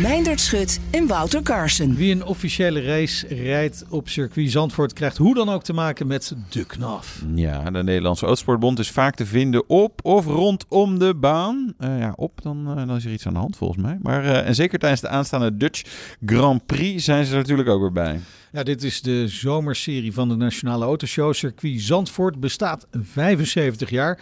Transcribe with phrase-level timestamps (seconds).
[0.00, 1.94] Meindert Schut en Wouter Carson.
[1.94, 6.34] Wie een officiële race rijdt op circuit Zandvoort krijgt hoe dan ook te maken met
[6.48, 7.22] de knaf.
[7.34, 11.74] Ja, de Nederlandse Autosportbond is vaak te vinden op of rondom de baan.
[11.80, 13.98] Uh, ja, op, dan, uh, dan is er iets aan de hand volgens mij.
[14.02, 15.82] Maar uh, en zeker tijdens de aanstaande Dutch
[16.26, 18.20] Grand Prix zijn ze er natuurlijk ook weer bij.
[18.52, 21.34] Ja, dit is de zomerserie van de Nationale Autoshow.
[21.34, 24.18] Circuit Zandvoort bestaat 75 jaar.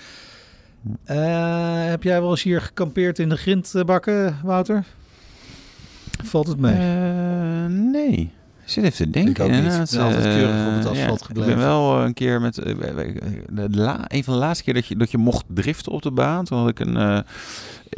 [1.88, 4.84] heb jij wel eens hier gekampeerd in de grindbakken, Wouter?
[6.22, 6.74] Valt het mee?
[6.74, 8.32] Uh, nee.
[8.64, 9.32] Ik zit even te denken.
[9.32, 9.80] Ik ook niet.
[9.80, 11.50] Is altijd keurig op het asfalt ja, gebleven.
[11.50, 12.58] Ik ben wel een keer met...
[12.58, 12.64] Uh,
[13.50, 16.10] de la, een van de laatste keer dat je, dat je mocht driften op de
[16.10, 16.44] baan.
[16.44, 17.18] Toen had ik een uh,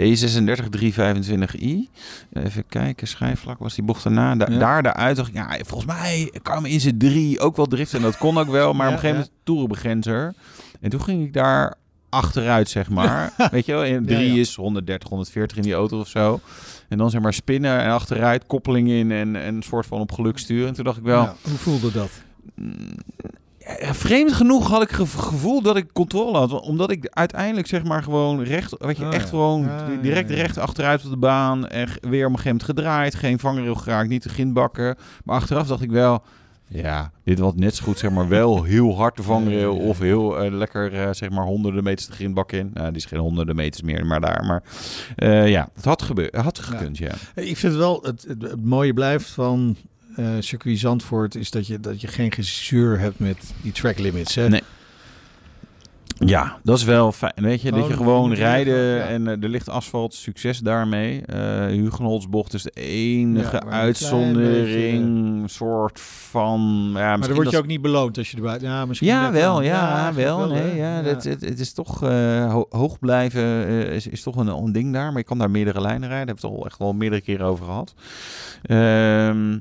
[0.00, 1.91] E36 325i.
[2.33, 4.34] Even kijken, schijfvlak was die bocht daarna.
[4.34, 4.58] Da Ja.
[4.58, 7.98] Daar daaruit dacht ik, ja, volgens mij kan in zijn drie ook wel driften.
[7.98, 10.34] En dat kon ook wel, maar Ja, op een gegeven moment toerenbegrenzer.
[10.80, 11.75] En toen ging ik daar
[12.08, 13.33] achteruit, zeg maar.
[13.51, 14.41] Weet je wel, in drie Ja, ja.
[14.41, 16.41] is 130, 140 in die auto of zo.
[16.89, 20.12] En dan zeg maar spinnen en achteruit, koppeling in en, en een soort van op
[20.12, 20.69] geluk sturen.
[20.69, 22.11] En toen dacht ik wel, Ja, hoe voelde dat?
[23.81, 26.61] ja, vreemd genoeg had ik het gevoel dat ik controle had.
[26.61, 29.29] Omdat ik uiteindelijk zeg maar gewoon recht, weet je, Oh, echt ja.
[29.29, 31.69] gewoon Ja, direct recht achteruit op de baan.
[31.69, 34.97] En weer op een gegeven moment gedraaid, geen vangrail geraakt, niet de grindbakken.
[35.25, 36.23] Maar achteraf dacht ik wel,
[36.69, 39.77] ja, dit was net zo goed zeg maar wel heel hard de vangrail.
[39.77, 42.70] Of heel eh, lekker eh, zeg maar honderden meters de grindbak in.
[42.74, 44.45] Nou, die is geen honderden meters meer, maar daar.
[44.45, 44.63] Maar
[45.17, 47.14] eh, ja, het had, gebeur, had gekund, ja.
[47.35, 49.77] Ik vind wel, het, het, het mooie blijft van
[50.39, 51.35] circuit Zandvoort...
[51.35, 54.35] is dat je, dat je geen gezeur hebt met die track limits.
[54.35, 54.48] Hè?
[54.48, 54.62] Nee.
[56.19, 57.33] Ja, dat is wel fijn.
[57.35, 59.05] Weet je, dat je gewoon rijden ja.
[59.07, 61.23] en eh, er ligt asfalt, succes daarmee.
[61.23, 66.91] Eh Hugenholtsbocht is de enige Ja, uitzondering, soort van...
[66.95, 68.59] Ja, maar dan word je dat- ook niet beloond als je erbij...
[68.61, 70.49] Ja, misschien Ja, wel, ja, wel.
[70.49, 74.47] nee, ja, Het, het is toch eh, ho- hoog blijven eh, is, is toch een,
[74.48, 75.09] een ding daar.
[75.09, 76.27] Maar je kan daar meerdere lijnen rijden.
[76.27, 77.95] Daar hebben we het al echt wel meerdere keren over gehad.
[78.63, 79.59] Ehm,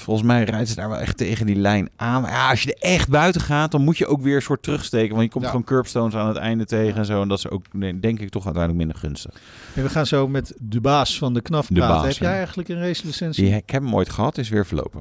[0.00, 2.22] volgens mij rijdt ze daar wel echt tegen die lijn aan.
[2.22, 4.62] Maar ja, als je er echt buiten gaat, dan moet je ook weer een soort
[4.62, 5.10] terugsteken.
[5.10, 5.50] Want je komt Ja.
[5.50, 7.22] gewoon curbstones aan het einde tegen en zo.
[7.22, 9.34] En dat is ook, nee, denk ik, toch uiteindelijk minder gunstig.
[9.74, 11.94] En we gaan zo met de baas van de KNAF De praten.
[11.96, 13.44] baas, Heb jij eigenlijk een racelicentie?
[13.44, 15.00] Die, ik heb hem ooit gehad, is weer verlopen.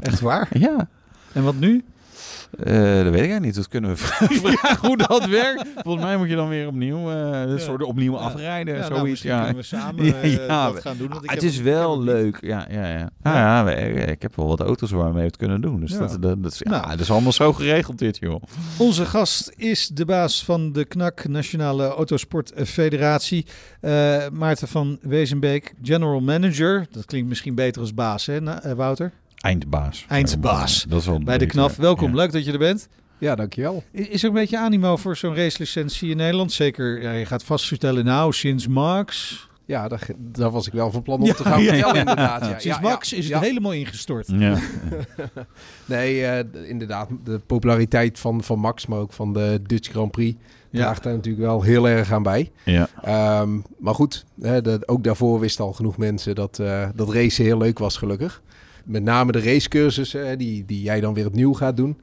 [0.00, 0.48] Echt waar?
[0.58, 0.88] Ja.
[1.32, 1.84] En wat nu?
[2.64, 3.54] Eh, dat weet ik niet.
[3.54, 5.64] Dat kunnen we vragen hoe dat werkt.
[5.82, 8.74] Volgens mij moet je dan weer opnieuw, eh soort opnieuw afrijden.
[8.74, 9.10] Ja, nou, zoiets.
[9.10, 9.38] misschien ja.
[9.44, 11.74] kunnen we samen, eh, dat gaan doen, want ik Ah, het heb is ik heb
[11.74, 12.38] wel leuk.
[12.40, 13.10] Ja, ja, ja.
[13.22, 13.74] Ah, ja, we-
[14.06, 15.80] ik heb wel wat auto's waar we mee het kunnen doen.
[15.80, 16.88] Dus dat, dat, dat, is, ja, Nou.
[16.88, 18.42] dat is allemaal zo geregeld dit, joh.
[18.76, 23.46] Onze gast is de baas van de KNAK, Nationale Autosport Federatie.
[24.32, 26.86] Maarten van Wezenbeek, General Manager.
[26.90, 28.40] Dat klinkt misschien beter als baas, hè,
[28.74, 29.12] Wouter?
[29.42, 30.04] Eindbaas.
[30.08, 30.84] Eindbaas.
[30.88, 31.76] Dat is wel Bij de KNAF.
[31.76, 32.14] Welkom, ja.
[32.14, 32.88] leuk dat je er bent.
[33.18, 33.82] Ja, dankjewel.
[33.92, 36.52] Is er een beetje animo voor zo'n racelicentie in Nederland?
[36.52, 39.48] Zeker, ja, je gaat vast vertellen, nou, sinds Max.
[39.64, 42.00] Ja, daar, daar was ik wel van plan om Ja, te gaan ja, vertellen ja.
[42.00, 42.40] inderdaad.
[42.40, 43.40] Ja, Sinds ja, Max ja, is het ja.
[43.40, 44.26] helemaal ingestort.
[44.32, 44.58] Ja.
[45.84, 50.38] nee, eh, inderdaad, de populariteit van, van Max, maar ook van de Dutch Grand Prix,
[50.70, 50.78] Ja.
[50.80, 52.50] draagt daar natuurlijk wel heel erg aan bij.
[52.64, 52.88] Ja.
[53.02, 57.44] Ehm, maar goed, hè, de- ook daarvoor wisten al genoeg mensen dat, eh, dat racen
[57.44, 58.42] heel leuk was, gelukkig.
[58.84, 62.00] Met name de racecursussen, hè, die, die jij dan weer opnieuw gaat doen.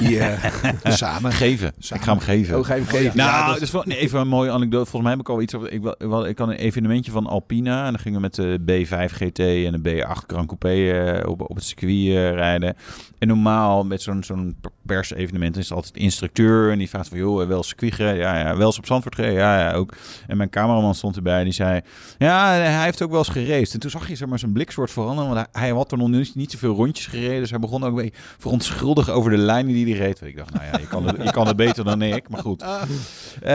[0.00, 0.50] Die, eh,
[0.92, 1.32] Samen.
[1.32, 1.72] Geven.
[1.78, 2.58] Ik ga hem geven.
[2.58, 3.16] Oh, ga je hem geven?
[3.16, 4.90] Nou, Ja, dat is wel, nee, even een mooie anekdote.
[4.90, 5.72] Volgens mij heb ik al iets over.
[5.72, 7.84] Ik, wel- ik had een evenementje van Alpina.
[7.86, 11.40] En dan gingen we met de B5 GT en de B8 Grand Coupé eh, op,
[11.50, 12.74] op het circuit eh, rijden.
[13.18, 14.56] En normaal met zo'n zo'n
[14.86, 16.70] persevenement is er altijd instructeur.
[16.70, 18.16] En die vraagt van, joh, wel circuit gereden?
[18.20, 18.56] Ja, ja.
[18.56, 19.36] Wel eens op Zandvoort gereden?
[19.36, 19.94] Ja, ja, ook.
[20.26, 21.80] En mijn cameraman stond erbij en die zei...
[22.18, 23.74] Ja, hij heeft ook wel eens geraced.
[23.74, 25.30] En toen zag je zeg maar, zijn blik soort veranderen.
[25.34, 27.40] Want hij, hij had er nog niet, niet zoveel rondjes gereden.
[27.40, 30.20] Dus hij begon ook beetje verontschuldigd over de lijnen die hij reed.
[30.22, 32.28] Ik dacht, nou ja, je kan het, je kan het beter dan ik.
[32.28, 32.62] Maar goed.
[32.62, 33.48] Eh,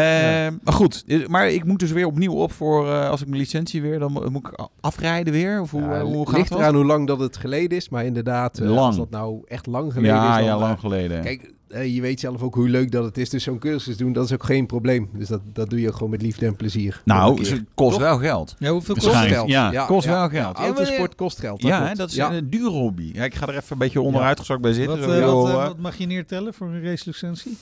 [0.63, 2.91] Maar goed, eh, maar ik moet dus weer opnieuw op voor...
[2.91, 3.99] eh, als ik mijn licentie weer...
[3.99, 5.61] Dan mo- moet ik afrijden weer?
[5.61, 6.59] Of hoe, Ja, hoe gaat ligt dat?
[6.59, 7.89] eraan hoe lang dat het geleden is.
[7.89, 8.79] Maar inderdaad, eh, Lang.
[8.79, 10.35] als dat nou echt lang geleden Ja, is...
[10.35, 11.21] dan, ja, lang geleden.
[11.21, 13.29] Kijk, je weet zelf ook hoe leuk dat het is.
[13.29, 15.09] Dus zo'n cursus doen, dat is ook geen probleem.
[15.13, 17.01] Dus dat, dat doe je ook gewoon met liefde en plezier.
[17.05, 17.99] Nou, het kost Toch?
[18.01, 18.55] wel geld.
[18.59, 19.29] Ja, hoeveel kost het?
[19.47, 20.57] Ja, Ja, kost ja, wel ja, geld.
[20.57, 21.61] autosport kost geld.
[21.61, 22.31] dat Ja, hè, dat is Ja.
[22.33, 23.09] een dure hobby.
[23.13, 24.99] Ja, ik ga er even een beetje onderuitgezakt bij zitten.
[24.99, 27.57] Wat, eh, wat, eh, eh, wat mag je neertellen voor een racelicentie?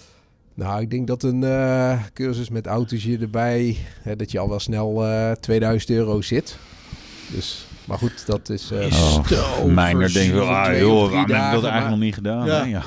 [0.53, 4.59] Nou, ik denk dat een eh, cursus met autootje erbij, hè, dat je al wel
[4.59, 6.57] snel eh 2000 euro zit.
[7.27, 8.71] Dus, maar goed, dat is...
[8.71, 12.45] eh, Is te Mijner denkt wel, ah joh, ik dat eigenlijk maar- nog niet gedaan?
[12.45, 12.59] Ja.
[12.63, 12.69] hè?
[12.69, 12.81] Ja.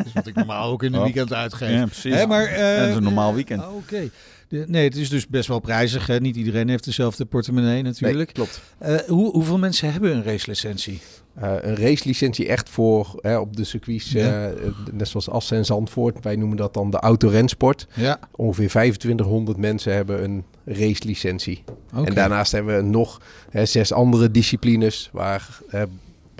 [0.00, 1.04] Dat is wat ik normaal ook in een Oh.
[1.04, 1.70] weekend uitgeef.
[1.70, 2.14] Ja, precies.
[2.14, 3.62] Hè, maar, eh, dat is een normaal weekend.
[3.62, 4.10] ah, Oké.
[4.48, 6.06] De- Nee, het is dus best wel prijzig.
[6.06, 6.20] Hè?
[6.20, 8.32] Niet iedereen heeft dezelfde portemonnee nee, natuurlijk.
[8.32, 8.60] klopt.
[8.78, 11.00] Eh, hoe, hoeveel mensen hebben een racelicentie?
[11.34, 14.48] Eh, een racelicentie echt voor hè, op de circuits, Ja.
[14.50, 14.56] eh,
[14.92, 16.24] net zoals Assen en Zandvoort.
[16.24, 17.86] Wij noemen dat dan de autorensport.
[17.94, 18.18] Ja.
[18.36, 21.62] Ongeveer 2500 mensen hebben een racelicentie.
[21.94, 22.06] Oké.
[22.08, 23.20] En daarnaast hebben we nog
[23.50, 25.08] hè, zes andere disciplines.
[25.12, 25.82] Waar, eh,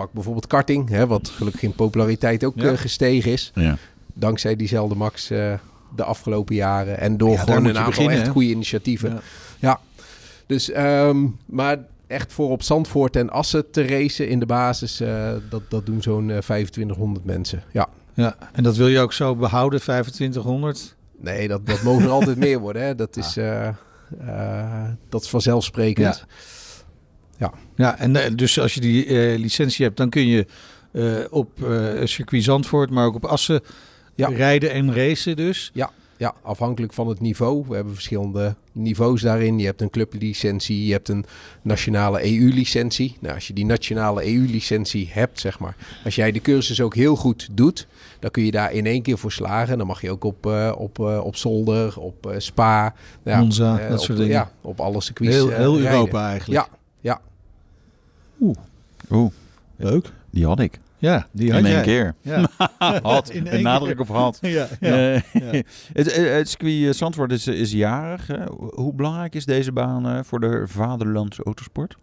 [0.01, 2.71] pak bijvoorbeeld karting, hè, wat gelukkig in populariteit ook Ja.
[2.71, 3.51] eh, gestegen is.
[3.55, 3.77] Ja.
[4.15, 5.53] Dankzij diezelfde Max eh,
[5.97, 6.99] de afgelopen jaren.
[6.99, 8.33] En door gewoon een aantal beginnen, echt hè?
[8.33, 9.11] goede initiatieven.
[9.11, 9.21] Ja.
[9.59, 9.81] Ja.
[10.47, 15.33] Dus, ehm, maar echt voor op Zandvoort en Assen te racen in de basis, eh,
[15.51, 17.63] dat, dat doen zo'n eh, 2500 mensen.
[17.73, 17.89] Ja.
[18.15, 20.95] Ja, en dat wil je ook zo behouden, 2500?
[21.19, 22.83] Nee, dat, dat mogen er altijd meer worden.
[22.83, 22.95] Hè.
[22.95, 23.75] Dat, is, eh, eh,
[25.09, 26.17] dat is vanzelfsprekend.
[26.17, 26.35] Ja,
[27.99, 30.47] en eh, dus als je die eh, licentie hebt, dan kun je
[30.93, 33.61] eh, op eh circuit Zandvoort, maar ook op Assen
[34.15, 34.29] Ja.
[34.29, 35.71] rijden en racen dus.
[36.17, 37.65] Ja, afhankelijk van het niveau.
[37.69, 39.59] We hebben verschillende niveaus daarin.
[39.59, 41.25] Je hebt een clublicentie, je hebt een
[41.63, 43.17] nationale EU-licentie.
[43.21, 45.77] Nou, als je die nationale EU-licentie hebt, zeg maar.
[46.05, 47.87] Als jij de cursus ook heel goed doet,
[48.19, 49.79] dan kun je daar in één keer voor slagen.
[49.79, 50.47] Dan mag je ook op,
[50.77, 52.95] op, op zolder, op spa.
[53.25, 54.33] Ja, Monza, dat op, soort dingen.
[54.33, 55.35] Ja, op alle circuits.
[55.35, 55.79] Heel, heel.
[55.79, 56.67] Europa eigenlijk.
[56.67, 56.79] Ja,
[58.41, 58.53] ja.
[59.11, 59.31] Oeh,
[59.77, 60.13] Leuk.
[60.31, 60.79] die had ik.
[60.99, 61.83] Ja, die had In één jij.
[61.85, 62.15] keer.
[62.21, 62.49] Ja.
[63.03, 63.31] Had.
[63.31, 64.01] In één nadruk keer.
[64.01, 64.39] op had.
[64.43, 64.91] Ja, ja.
[65.15, 65.63] Eh, ja.
[65.93, 68.27] het, het, het circuit eh, Zandvoort is, is jarig.
[68.27, 68.45] hè.
[68.75, 71.97] Hoe belangrijk is deze baan eh, voor de vaderlandse autosport?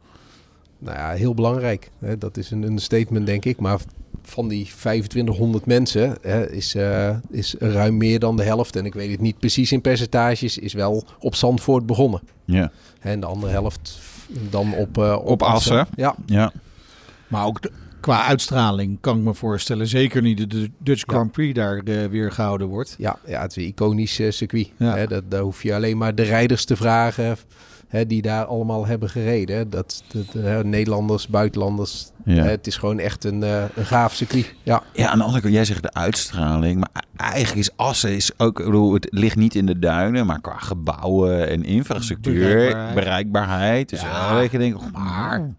[0.79, 1.89] Nou ja, heel belangrijk.
[1.99, 3.59] Hè, Dat is een, een statement, denk ik.
[3.59, 3.79] Maar
[4.23, 8.75] van die 2500 mensen hè, is, eh, is ruim meer dan de helft.
[8.75, 12.21] En ik weet het niet precies in percentages, is wel op Zandvoort begonnen.
[12.45, 12.71] Ja.
[12.99, 13.99] Hè, En de andere helft
[14.49, 15.87] dan op, eh, op, Op Assen.
[15.95, 16.51] Ja, Ja.
[17.27, 21.31] Maar ook de- qua uitstraling kan ik me voorstellen, zeker niet de- de Dutch Grand
[21.31, 22.95] Prix daar eh, weer gehouden wordt.
[22.97, 24.71] ja, ja, het is een iconisch eh, circuit.
[24.77, 24.95] Ja.
[24.95, 27.37] Hè, dat, daar hoef je alleen maar de rijders te vragen
[27.87, 29.69] hè, die daar allemaal hebben gereden.
[29.69, 32.09] Dat, dat, hè, Nederlanders, buitenlanders.
[32.25, 32.43] Ja.
[32.43, 34.53] Hè, het is gewoon echt een, eh, een gaaf circuit.
[34.63, 34.83] Ja.
[34.93, 36.79] Ja, aan de andere kant, jij zegt de uitstraling.
[36.79, 40.25] Maar e- eigenlijk is Assen is ook, ik bedoel, het ligt niet in de duinen,
[40.25, 42.95] maar qua gebouwen en infrastructuur, Bereikbaarheid.
[42.95, 43.89] bereikbaarheid.
[43.89, 44.07] Dus Ja.
[44.33, 45.49] ja, dat je denkt, oh, maar.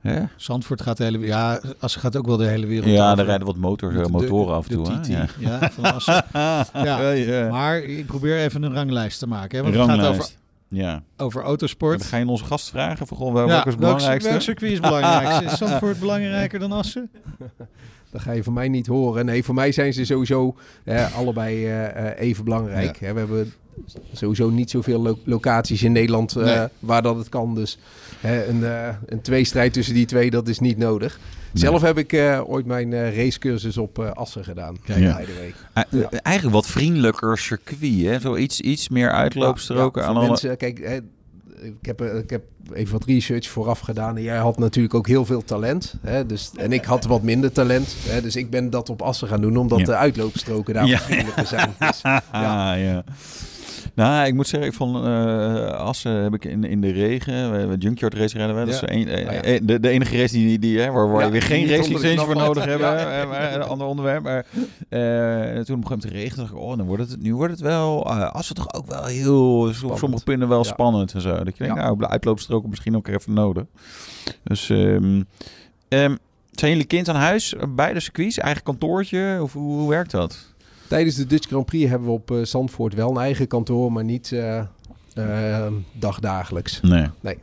[0.00, 0.22] Hè?
[0.36, 3.46] Zandvoort gaat de hele Ja, Assen gaat ook wel de hele wereld Ja, er rijden
[3.46, 4.92] wat motor, Met de- motoren af en toe.
[5.08, 5.26] Ja.
[5.38, 6.24] Ja, van Assen.
[6.32, 6.64] Ja.
[6.72, 7.48] Ja, ja.
[7.50, 9.56] Maar ik probeer even een ranglijst te maken.
[9.58, 10.38] Hè, want het gaat over, Ranglijst.
[10.72, 11.02] Ja.
[11.16, 11.98] over autosport.
[11.98, 14.30] dan ga je onze gast vragen wel- Ja, welke is het belangrijkste?
[14.30, 15.44] Welk circuit is belangrijkste?
[15.44, 17.10] Is Zandvoort belangrijker dan Assen?
[18.12, 19.24] Dat ga je van mij niet horen.
[19.24, 22.98] Nee, voor mij zijn ze sowieso eh, allebei eh, eh, even belangrijk.
[22.98, 23.52] Hè, we hebben
[24.12, 26.66] sowieso niet zoveel lo- locaties in Nederland eh, Nee.
[26.78, 27.54] waar dat het kan.
[27.54, 27.78] Dus
[28.20, 31.18] hè, een, eh, een tweestrijd tussen die twee, dat is niet nodig.
[31.52, 34.76] Zelf heb ik eh, ooit mijn eh, racecursus op eh, Assen gedaan.
[34.84, 35.20] Kijk, Ja.
[35.90, 38.20] eh, Eigenlijk wat vriendelijker circuit, hè?
[38.20, 40.30] Zo iets, iets meer uitloopstroken Ja, aan voor alle...
[40.32, 40.96] mensen, kijk, hè,
[41.66, 42.42] ik, heb, ik heb
[42.72, 44.16] even wat research vooraf gedaan.
[44.16, 45.94] En jij had natuurlijk ook heel veel talent.
[46.00, 47.94] Hè, dus, en ik had wat minder talent.
[48.06, 49.84] Hè, dus ik ben dat op Assen gaan doen, omdat Ja.
[49.84, 50.98] de uitloopstroken daar Ja.
[50.98, 51.70] vriendelijker zijn.
[51.78, 52.22] Dus, Ah,
[52.78, 53.04] ja.
[53.94, 57.58] Nou, ik moet zeggen, ik van eh, Assen heb ik in, in de regen, we
[57.58, 58.54] hebben Junkyard race we.
[58.54, 61.30] Dat is een, eh, Ah, de, de enige race die, die, hè, waar, waar je
[61.30, 63.54] weer geen racelicentie voor nodig hebben.
[63.54, 64.22] Een ander onderwerp.
[64.22, 64.46] Maar
[64.88, 65.00] eh,
[65.40, 67.52] toen op een gegeven moment de regen dacht ik, oh, dan wordt het, nu wordt
[67.52, 71.44] het wel, Assen toch ook wel heel, op sommige punten wel spannend en zo.
[71.44, 73.64] Dat je denkt, nou, uitloopstroken misschien ook even nodig.
[74.42, 75.22] Dus, ehm,
[75.88, 76.16] ehm,
[76.50, 79.38] zijn jullie kind aan huis bij de circuits, eigen kantoortje?
[79.42, 80.54] Of hoe, hoe werkt dat?
[80.90, 84.04] Tijdens de Dutch Grand Prix hebben we op eh, Zandvoort wel een eigen kantoor, maar
[84.04, 84.58] niet eh,
[85.14, 86.80] eh, dagdagelijks.
[86.80, 87.38] Nee.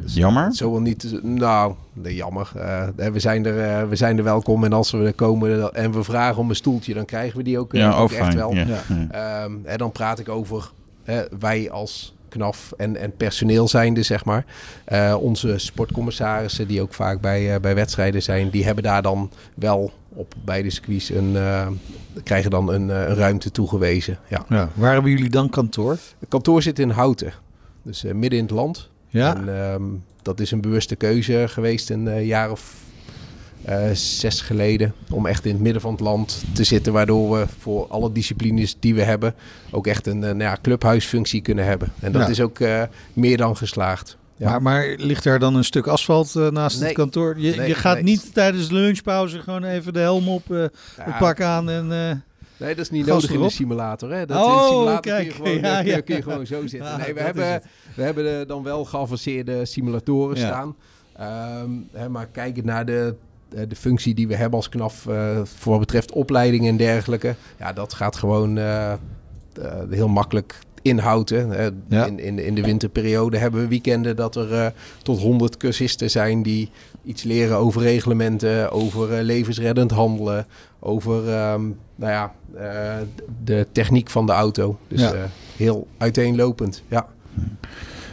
[0.00, 0.54] Dus Jammer?
[0.54, 1.22] Zo wel niet.
[1.22, 2.52] Nou, nee, jammer.
[2.56, 5.92] Eh, we, zijn er, eh, we zijn er welkom en als we er komen en
[5.92, 8.54] we vragen om een stoeltje, dan krijgen we die ook, Ja, ook echt wel.
[8.54, 8.66] Ja.
[8.66, 8.80] Ja.
[8.88, 9.42] Ja.
[9.44, 10.70] Ehm, en dan praat ik over
[11.38, 14.44] wij als KNAF en, en personeel zijnde, zeg maar.
[14.84, 19.30] Eh, onze sportcommissarissen, die ook vaak bij, eh, bij wedstrijden zijn, die hebben daar dan
[19.54, 21.68] wel op beide circuits een, eh,
[22.22, 24.18] krijgen dan een, een ruimte toegewezen.
[24.28, 24.44] Ja.
[24.48, 24.68] Ja.
[24.74, 25.90] Waar hebben jullie dan kantoor?
[26.18, 27.32] Het kantoor zit in Houten,
[27.82, 28.90] dus midden in het land.
[29.08, 29.36] Ja.
[29.36, 29.82] En ehm,
[30.22, 32.74] dat is een bewuste keuze geweest een jaar of
[33.92, 34.94] zes geleden.
[35.10, 36.92] Om echt in het midden van het land te zitten.
[36.92, 39.34] Waardoor we voor alle disciplines die we hebben
[39.70, 41.92] ook echt een eh, nou ja, clubhuisfunctie kunnen hebben.
[42.00, 44.16] En dat is ook eh, meer dan geslaagd.
[44.36, 44.48] Ja.
[44.50, 46.88] Maar, maar ligt daar dan een stuk asfalt eh, naast Nee.
[46.88, 47.38] het kantoor?
[47.38, 48.02] Je, Nee, je gaat nee.
[48.02, 50.64] niet tijdens de lunchpauze gewoon even de helm op, eh
[51.18, 51.92] pak aan en...
[51.92, 52.16] eh,
[52.56, 54.10] Nee, dat is niet nodig in de simulator.
[54.12, 54.26] Hè?
[54.26, 55.26] Dat Oh, in de simulator kun, kijk.
[55.26, 56.00] je gewoon, Ja, kun, je- ja.
[56.00, 56.98] kun je gewoon zo zitten.
[56.98, 57.62] Nee, we hebben,
[57.94, 60.76] we hebben er dan wel geavanceerde simulatoren staan.
[61.16, 63.30] Ehm, hè, maar kijkend naar de, eh,
[63.68, 67.34] de functie die we hebben als KNAF eh, voor wat betreft opleiding en dergelijke.
[67.58, 68.98] Ja, dat gaat gewoon eh, eh,
[69.90, 71.74] heel makkelijk inhouden.
[71.88, 72.06] Ja.
[72.06, 74.66] In, in, in de winterperiode hebben we weekenden dat er eh,
[75.02, 76.70] tot 100 cursisten zijn die
[77.04, 80.46] iets leren over reglementen, over eh, levensreddend handelen,
[80.80, 81.62] over ehm,
[81.96, 82.96] nou ja, eh,
[83.44, 84.78] de techniek van de auto.
[84.88, 85.12] Dus Ja.
[85.12, 85.20] eh,
[85.56, 86.82] heel uiteenlopend.
[86.88, 87.06] Ja.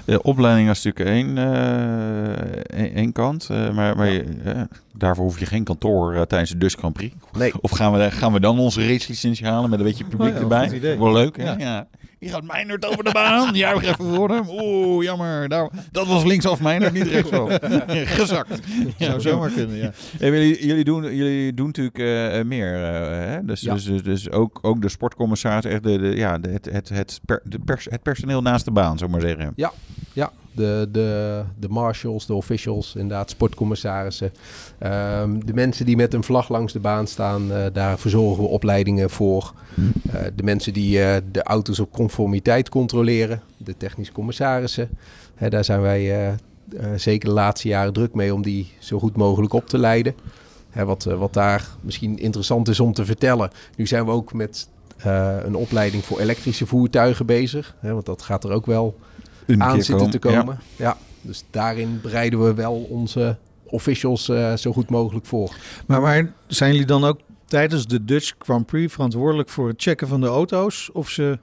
[0.09, 3.47] De opleiding is natuurlijk één, eh, één, één kant.
[3.51, 4.61] eh, maar maar je, eh,
[4.93, 7.15] daarvoor hoef je geen kantoor eh, tijdens de Dutch Grand Prix.
[7.37, 7.51] Nee.
[7.61, 10.41] Of gaan we, gaan we dan onze racelicentie halen met een beetje publiek Oh ja,
[10.41, 10.67] erbij?
[10.67, 10.99] goed idee.
[10.99, 11.51] Wel leuk, hè?
[11.53, 11.87] Ja.
[12.19, 13.53] Hier gaat Meijnerd over de baan.
[13.55, 14.49] Juich even voor hem.
[14.49, 15.49] Oeh, jammer.
[15.49, 17.57] Daar, dat was linksaf Meijnerd, niet rechtsaf.
[18.19, 18.59] Gezakt.
[18.97, 19.91] Zou zomaar kunnen, ja.
[20.19, 22.83] Jullie, jullie, doen, jullie doen natuurlijk eh, eh, meer.
[22.83, 23.45] eh, hè?
[23.45, 23.73] Dus, Ja.
[23.73, 27.19] dus, dus, dus ook, ook de sportcommissaris, echt de, de, ja, de, het, het, het,
[27.25, 29.53] per, de pers, het personeel naast de baan, zou ik maar zeggen.
[29.55, 29.71] Ja,
[30.13, 30.31] ja.
[30.51, 34.31] De, de, de marshals, de officials, inderdaad, sportcommissarissen.
[34.79, 39.09] Ehm, de mensen die met een vlag langs de baan staan, daar verzorgen we opleidingen
[39.09, 39.53] voor.
[40.11, 40.91] Eh, de mensen die
[41.31, 44.89] de auto's op conformiteit controleren, de technische commissarissen.
[45.35, 46.37] Hè, daar zijn wij eh, eh,
[46.95, 50.15] zeker de laatste jaren druk mee om die zo goed mogelijk op te leiden.
[50.69, 53.51] Hè, wat, eh, wat daar misschien interessant is om te vertellen.
[53.75, 57.75] Nu zijn we ook met eh, een opleiding voor elektrische voertuigen bezig.
[57.79, 58.97] Hè, want dat gaat er ook wel
[59.45, 60.59] Een aan zitten te komen, komen.
[60.75, 60.97] Ja.
[61.21, 65.55] dus daarin bereiden we wel onze officials eh, zo goed mogelijk voor.
[65.85, 70.07] Maar, maar zijn jullie dan ook tijdens de Dutch Grand Prix verantwoordelijk voor het checken
[70.07, 70.89] van de auto's?
[70.93, 71.39] Of ze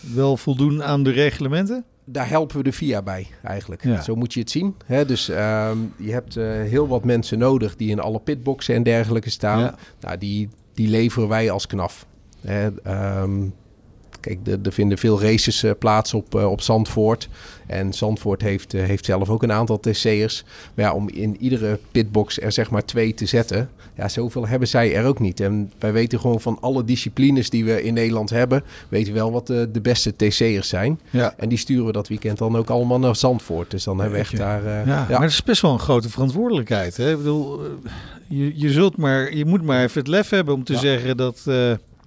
[0.00, 1.84] wel voldoen aan de reglementen?
[2.04, 3.84] Daar helpen we de VIA bij eigenlijk.
[3.84, 4.02] Ja.
[4.02, 4.74] Zo moet je het zien.
[5.06, 9.30] Dus ehm, je hebt eh, heel wat mensen nodig die in alle pitboxen en dergelijke
[9.30, 9.60] staan.
[9.60, 9.74] Ja.
[10.00, 12.06] Nou, die, die leveren wij als knaf.
[12.42, 13.46] Ehm,
[14.28, 17.28] kijk, er, vinden veel races eh, plaats op, eh, op Zandvoort.
[17.66, 20.44] En Zandvoort heeft, eh, heeft zelf ook een aantal TC'ers.
[20.74, 23.70] Maar ja, om in iedere pitbox er zeg maar twee te zetten...
[23.96, 25.40] Ja, zoveel hebben zij er ook niet.
[25.40, 28.62] En wij weten gewoon van alle disciplines die we in Nederland hebben...
[28.88, 31.00] weten we wel wat de, de beste TC'ers zijn.
[31.10, 31.34] Ja.
[31.36, 33.70] En die sturen we dat weekend dan ook allemaal naar Zandvoort.
[33.70, 34.36] Dus dan hebben we echt je.
[34.36, 34.86] daar...
[34.86, 36.96] Ja, maar het is best wel een grote verantwoordelijkheid.
[36.96, 37.10] Hè?
[37.10, 37.60] Ik bedoel,
[38.26, 41.44] je, je, zult maar, je moet maar even het lef hebben om te zeggen dat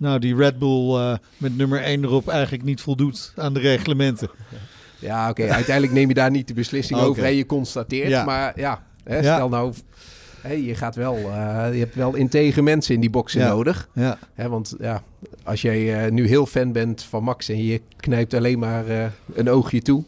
[0.01, 4.29] nou, die Red Bull eh, met nummer 1 erop eigenlijk niet voldoet aan de reglementen.
[4.99, 5.47] Ja, oké.
[5.47, 7.23] Uiteindelijk neem je daar niet de beslissing over.
[7.23, 8.09] En je constateert.
[8.09, 8.23] Ja.
[8.23, 9.73] Maar ja, hè, stel nou...
[10.41, 13.47] Hè, je, gaat wel, eh, je hebt wel integere mensen in die boxen Ja.
[13.47, 13.89] nodig.
[13.93, 14.17] Ja.
[14.33, 15.03] Hè, want ja,
[15.43, 18.83] als jij eh, nu heel fan bent van Max en je knijpt alleen maar
[19.33, 20.03] een oogje toe.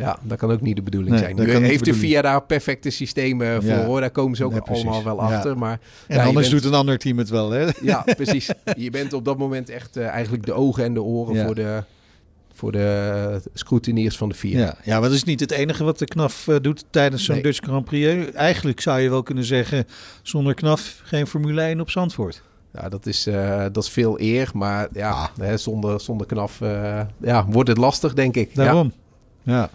[0.00, 1.36] Ja, dat kan ook niet de bedoeling Nee, zijn.
[1.36, 1.94] Nu heeft de.
[1.94, 3.70] VIA daar perfecte systemen voor.
[3.70, 3.84] Ja.
[3.84, 4.00] Hoor.
[4.00, 5.22] Daar komen ze ook allemaal wel Ja.
[5.36, 5.58] achter.
[5.58, 7.50] Maar, En ja, anders bent- doet een ander team het wel.
[7.50, 7.68] Hè?
[7.82, 8.50] Ja, precies.
[8.76, 11.82] Je bent op dat moment echt eh, eigenlijk de ogen en de oren voor de,
[12.54, 14.58] voor de scrutiniers van de VIA.
[14.58, 17.34] Ja, ja, maar dat is niet het enige wat de KNAF eh, doet tijdens zo'n
[17.34, 17.42] Nee.
[17.44, 18.32] Dutch Grand Prix.
[18.32, 19.86] Eigenlijk zou je wel kunnen zeggen,
[20.22, 22.42] zonder KNAF geen Formule 1 op Zandvoort.
[22.74, 25.26] Ja, dat is, eh, dat is veel eer, maar ja, Ah.
[25.40, 26.58] hè, zonder, zonder knaf
[27.20, 28.54] ja, wordt het lastig, denk ik.
[28.54, 28.92] Daarom.
[29.42, 29.52] Ja.
[29.54, 29.70] Ja.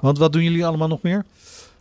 [0.00, 1.24] Want wat doen jullie allemaal nog meer?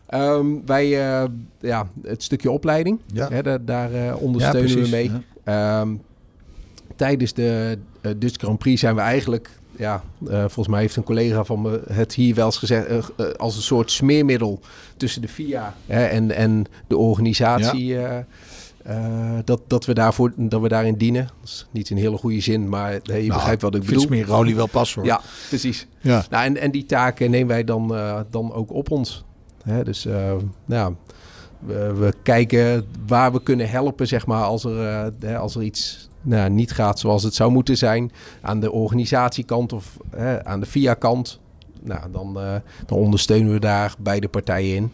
[0.08, 3.30] Ehm, wij, eh, ja, het stukje opleiding, Ja.
[3.30, 5.12] hè, daar, daar eh, ondersteunen Ja, we mee.
[5.44, 5.82] Ja.
[5.82, 5.96] Ehm,
[6.96, 11.04] tijdens de eh, Dutch Grand Prix zijn we eigenlijk, ja, eh, volgens mij heeft een
[11.04, 12.88] collega van me het hier wel eens gezegd,
[13.38, 14.60] als een soort smeermiddel
[14.98, 17.98] tussen de FIA hè, en, en de organisatie.
[19.46, 21.24] Dat, dat, we daarvoor, dat we daarin dienen.
[21.40, 24.02] Dat is niet een hele goede zin, maar hè, je Nou, begrijpt wat ik bedoel.
[24.02, 25.06] smeerolie wel pas hoor.
[25.06, 25.88] Ja, precies.
[26.00, 26.26] Ja.
[26.30, 29.24] Nou, en, en die taken nemen wij dan, eh, dan ook op ons.
[29.64, 30.34] Hè, dus eh,
[30.66, 30.94] nou,
[31.60, 35.62] we, we kijken waar we kunnen helpen, zeg maar, als er, eh, hè, als er
[35.64, 38.12] iets nou, niet gaat zoals het zou moeten zijn.
[38.42, 41.40] Aan de organisatiekant of hè, aan de VIA-kant.
[41.82, 44.92] Nou, dan, eh, dan ondersteunen we daar beide partijen in.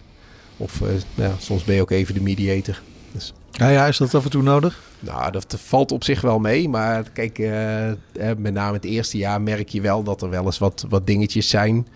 [0.57, 2.81] Of eh, nou, soms ben je ook even de mediator.
[3.13, 4.81] Dus Ja, ja, is dat af en toe nodig?
[4.99, 6.69] nou, dat valt op zich wel mee.
[6.69, 7.91] Maar kijk, eh,
[8.37, 11.49] met name het eerste jaar merk je wel dat er wel eens wat, wat dingetjes
[11.49, 11.87] zijn.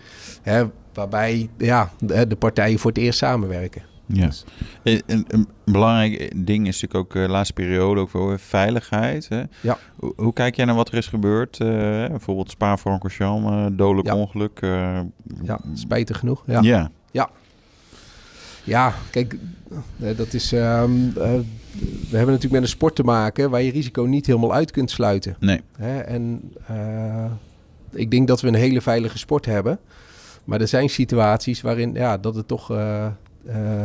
[0.42, 3.82] Hè, waarbij ja, de, de partijen voor het eerst samenwerken.
[4.06, 4.26] Ja.
[4.26, 4.44] Dus-
[4.82, 9.28] Een, een, een belangrijk ding is natuurlijk ook eh, de laatste periode ook wel veiligheid.
[9.28, 9.42] Hè?
[9.60, 9.78] Ja.
[9.96, 11.60] Hoe, hoe kijk jij naar wat er is gebeurd?
[11.60, 11.68] eh,
[12.08, 14.14] bijvoorbeeld Spa-Francorchamps, eh dodelijk Ja.
[14.16, 14.60] ongeluk.
[14.60, 15.00] eh,
[15.42, 16.42] Ja, spijtig genoeg.
[16.46, 16.60] Ja.
[16.60, 16.90] ja.
[17.10, 17.28] Ja.
[18.68, 19.36] Ja, kijk,
[20.00, 20.52] eh, dat is.
[20.52, 21.40] ehm, eh,
[22.10, 24.90] we hebben natuurlijk met een sport te maken waar je risico niet helemaal uit kunt
[24.90, 25.36] sluiten.
[25.40, 25.60] Nee.
[25.76, 25.98] Hè?
[25.98, 27.30] En eh,
[27.90, 29.78] ik denk dat we een hele veilige sport hebben.
[30.44, 32.72] Maar er zijn situaties waarin ja, dat het toch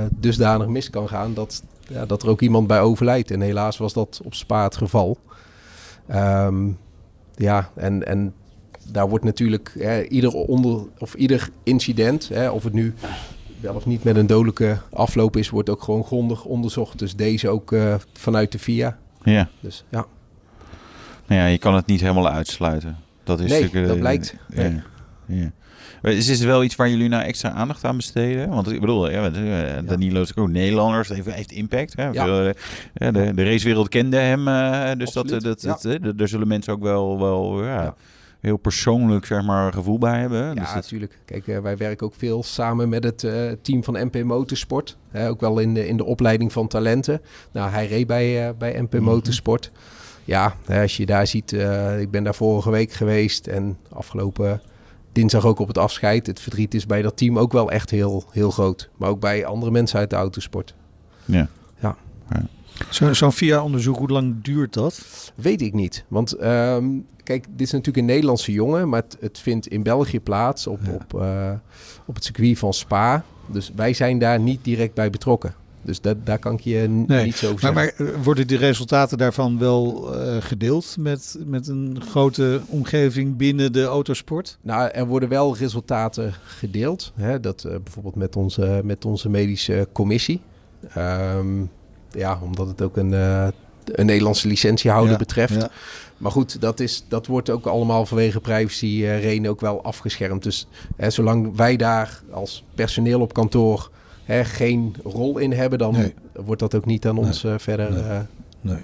[0.10, 3.32] dusdanig mis kan gaan dat, ja, dat er ook iemand bij overlijdt.
[3.32, 5.18] En helaas was dat op Spa het geval.
[6.08, 6.70] Ehm,
[7.36, 8.34] ja, en, en
[8.92, 12.94] daar wordt natuurlijk hè, ieder, onder, of ieder incident, hè, of het nu
[13.64, 17.00] wel of niet met een dodelijke afloop is, wordt ook gewoon grondig onderzocht.
[17.00, 18.98] Dus deze ook eh, vanuit de VIA.
[19.24, 19.50] Ja.
[19.60, 20.06] Dus ja.
[21.28, 22.98] Nou ja, je kan het niet helemaal uitsluiten.
[23.24, 24.36] Dat is Nee, dat blijkt.
[24.50, 24.62] Ja,
[25.26, 25.42] Nee.
[25.42, 25.52] ja.
[26.10, 28.50] Is dit wel iets waar jullie nou extra aandacht aan besteden?
[28.50, 31.96] Want ik bedoel, ja, eh, Danilo ook Nederlanders, heeft, heeft impact.
[31.96, 32.08] Hè?
[32.08, 32.54] Ja.
[32.94, 34.46] Eh, de, de racewereld kende hem,
[34.98, 35.78] dus dat, dat, ja.
[35.82, 37.96] dat, daar zullen mensen ook wel, wel Ja.
[38.44, 40.40] Heel persoonlijk zeg maar, gevoel bij hebben.
[40.48, 41.20] Ja, Dus dat- natuurlijk.
[41.26, 44.98] Kijk, eh, wij werken ook veel samen met het eh, team van MP Motorsport.
[45.14, 47.22] Ook wel in de, in de opleiding van talenten.
[47.52, 49.72] Nou, hij reed bij, eh, bij MP Motorsport.
[50.26, 54.62] Ja, als je daar ziet, eh, ik ben daar vorige week geweest en afgelopen
[55.12, 56.28] dinsdag ook op het afscheid.
[56.28, 58.90] Het verdriet is bij dat team ook wel echt heel, heel groot.
[58.98, 60.76] Maar ook bij andere mensen uit de autosport.
[61.26, 61.48] ja.
[61.80, 61.96] Ja.
[62.30, 62.42] Zo-
[62.90, 65.06] Zo'n VIA-onderzoek, hoe lang duurt dat?
[65.36, 66.04] Weet ik niet.
[66.08, 66.86] Want ehm,
[67.24, 70.80] kijk, dit is natuurlijk een Nederlandse jongen, maar het, het vindt in België plaats op,
[70.94, 71.52] op, eh,
[72.06, 73.24] op het circuit van Spa.
[73.48, 75.54] Dus wij zijn daar niet direct bij betrokken.
[75.82, 77.74] Dus dat, daar kan ik je Nee, niet zo over zeggen.
[77.74, 83.74] maar eh, worden die resultaten daarvan wel eh, gedeeld met, met een grote omgeving binnen
[83.74, 84.58] de autosport?
[84.62, 87.12] Nou, er worden wel resultaten gedeeld.
[87.16, 87.40] Hè?
[87.40, 90.42] Dat bijvoorbeeld met onze, met onze medische commissie.
[90.94, 91.62] Ehm,
[92.14, 93.48] ja, omdat het ook een, eh,
[93.86, 95.54] een Nederlandse licentiehouder Ja, betreft.
[95.56, 95.70] ja.
[96.18, 100.44] Maar goed, dat, is, dat wordt ook allemaal vanwege privacy eh reden ook wel afgeschermd.
[100.44, 103.90] Dus hè, zolang wij daar als personeel op kantoor
[104.24, 106.14] hè, geen rol in hebben, dan Nee.
[106.46, 107.92] wordt dat ook niet aan ons eh, verder
[108.62, 108.78] Nee.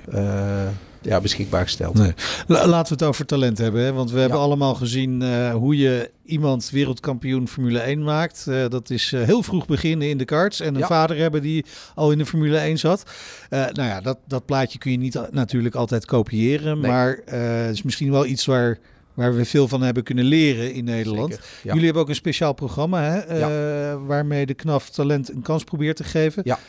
[1.02, 1.94] Ja, beschikbaar gesteld.
[1.98, 2.14] Nee.
[2.48, 3.82] La- laten we het over talent hebben.
[3.84, 3.94] Hè?
[3.94, 4.44] Want we hebben Ja.
[4.44, 8.46] allemaal gezien eh, hoe je iemand wereldkampioen Formule 1 maakt.
[8.48, 10.60] Eh, dat is eh, heel vroeg beginnen in de karts.
[10.60, 10.88] En een Ja.
[10.88, 11.66] vader hebben die
[11.96, 13.04] al in de Formule 1 zat.
[13.50, 16.80] Nou ja, dat, dat plaatje kun je niet natuurlijk altijd kopiëren.
[16.80, 16.92] Nee.
[16.92, 18.80] Maar het is misschien wel iets waar,
[19.14, 21.32] waar we veel van hebben kunnen leren in Nederland.
[21.34, 21.70] Zeker, ja.
[21.70, 24.00] Jullie hebben ook een speciaal programma hè?
[24.06, 26.42] waarmee de KNAF talent een kans probeert te geven.
[26.46, 26.60] Ja.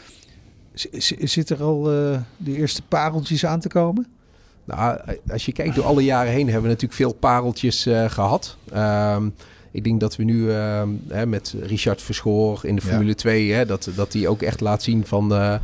[0.74, 4.06] Z- Zit er al de eerste pareltjes aan te komen?
[4.64, 8.56] Nou, als je kijkt door alle jaren heen hebben we natuurlijk veel pareltjes eh, gehad.
[8.72, 9.28] Ehm,
[9.70, 12.88] ik denk dat we nu ehm, hè, met Richard Verschoor in de Ja.
[12.88, 15.54] Formule 2, hè, dat, dat die ook echt laat zien van, eh,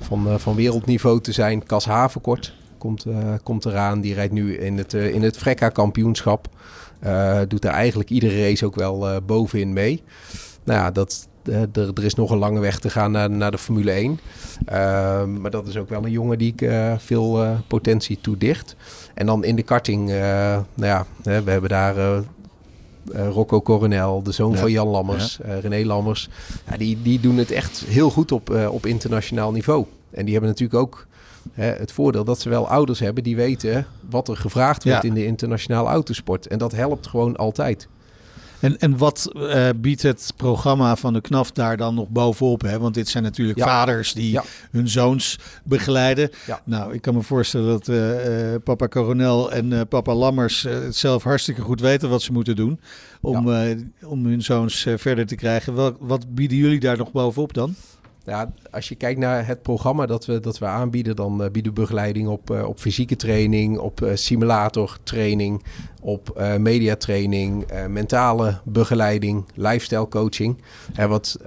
[0.00, 1.66] van, eh, van wereldniveau te zijn.
[1.66, 3.06] Cas Havenkort komt,
[3.42, 4.00] komt eraan.
[4.00, 6.48] Die rijdt nu in het, in het Frekka kampioenschap.
[7.48, 10.02] Doet daar eigenlijk iedere race ook wel bovenin mee.
[10.64, 13.58] Nou ja, dat, er, er is nog een lange weg te gaan naar, naar de
[13.58, 14.20] Formule 1.
[14.64, 18.76] Ehm, maar dat is ook wel een jongen die ik eh, veel eh, potentie toedicht.
[19.14, 22.22] En dan in de karting, eh, nou ja, we hebben daar
[23.12, 24.58] Rocco Coronel, de zoon Ja.
[24.58, 26.28] van Jan Lammers, René Lammers.
[26.70, 29.84] Ja, die, die doen het echt heel goed op, op internationaal niveau.
[30.10, 31.06] En die hebben natuurlijk ook
[31.52, 35.24] het voordeel dat ze wel ouders hebben die weten wat er gevraagd wordt in de
[35.24, 36.46] internationale autosport.
[36.46, 37.88] En dat helpt gewoon altijd.
[38.62, 42.60] En, en wat eh, biedt het programma van de KNAF daar dan nog bovenop?
[42.62, 42.78] Hè?
[42.78, 43.64] Want dit zijn natuurlijk Ja.
[43.64, 44.44] vaders die Ja.
[44.70, 46.30] hun zoons begeleiden.
[46.46, 46.60] Ja.
[46.64, 51.60] Nou, ik kan me voorstellen dat eh, papa Coronel en papa Lammers het zelf hartstikke
[51.60, 52.80] goed weten wat ze moeten doen
[53.20, 53.36] om,
[54.04, 55.74] om hun zoons verder te krijgen.
[55.74, 57.74] Wel, wat bieden jullie daar nog bovenop dan?
[58.24, 61.74] Ja, als je kijkt naar het programma dat we, dat we aanbieden, dan eh, bieden
[61.74, 65.62] we begeleiding op, eh, op fysieke training, op eh, simulatortraining,
[66.00, 70.62] op mediatraining, mentale begeleiding, lifestyle coaching.
[70.94, 71.38] En wat,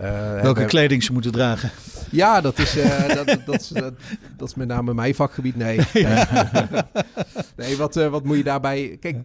[0.42, 1.72] Welke kleding ze moeten dragen?
[2.12, 2.74] Ja, dat is,
[3.08, 3.68] dat, dat, dat, is,
[4.38, 5.56] dat, is met name mijn vakgebied.
[5.56, 5.80] Nee,
[7.58, 8.98] nee wat, wat moet je daarbij...
[9.00, 9.18] Kijk,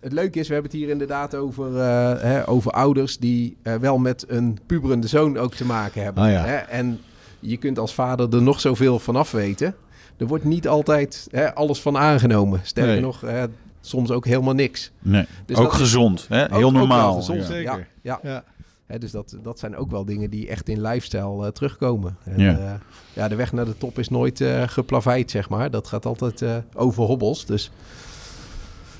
[0.00, 3.18] het leuke is, we hebben het hier inderdaad over, eh, hè, over ouders...
[3.18, 6.22] die eh, wel met een puberende zoon ook te maken hebben.
[6.24, 6.44] Ah, ja.
[6.44, 6.56] Hè?
[6.56, 7.00] En
[7.40, 9.74] je kunt als vader er nog zoveel van af weten.
[10.16, 12.60] Er wordt niet altijd hè, alles van aangenomen.
[12.62, 13.00] Sterker Nee.
[13.00, 13.44] nog, hè,
[13.80, 14.90] soms ook helemaal niks.
[14.98, 15.26] Nee.
[15.46, 16.42] Dus ook dat is- gezond, hè?
[16.44, 17.14] Ook- heel ook wel normaal.
[17.14, 17.54] gezond, ja.
[17.58, 18.18] Ja, ja.
[18.22, 18.44] Ja.
[18.86, 22.16] Hè, dus dat, dat zijn ook wel dingen die echt in lifestyle eh, terugkomen.
[22.24, 22.50] En, Ja.
[22.50, 22.78] ja.
[23.12, 25.70] ja, de weg naar de top is nooit eh geplaveid, zeg maar.
[25.70, 27.46] Dat gaat altijd eh, over hobbels.
[27.46, 27.70] Dus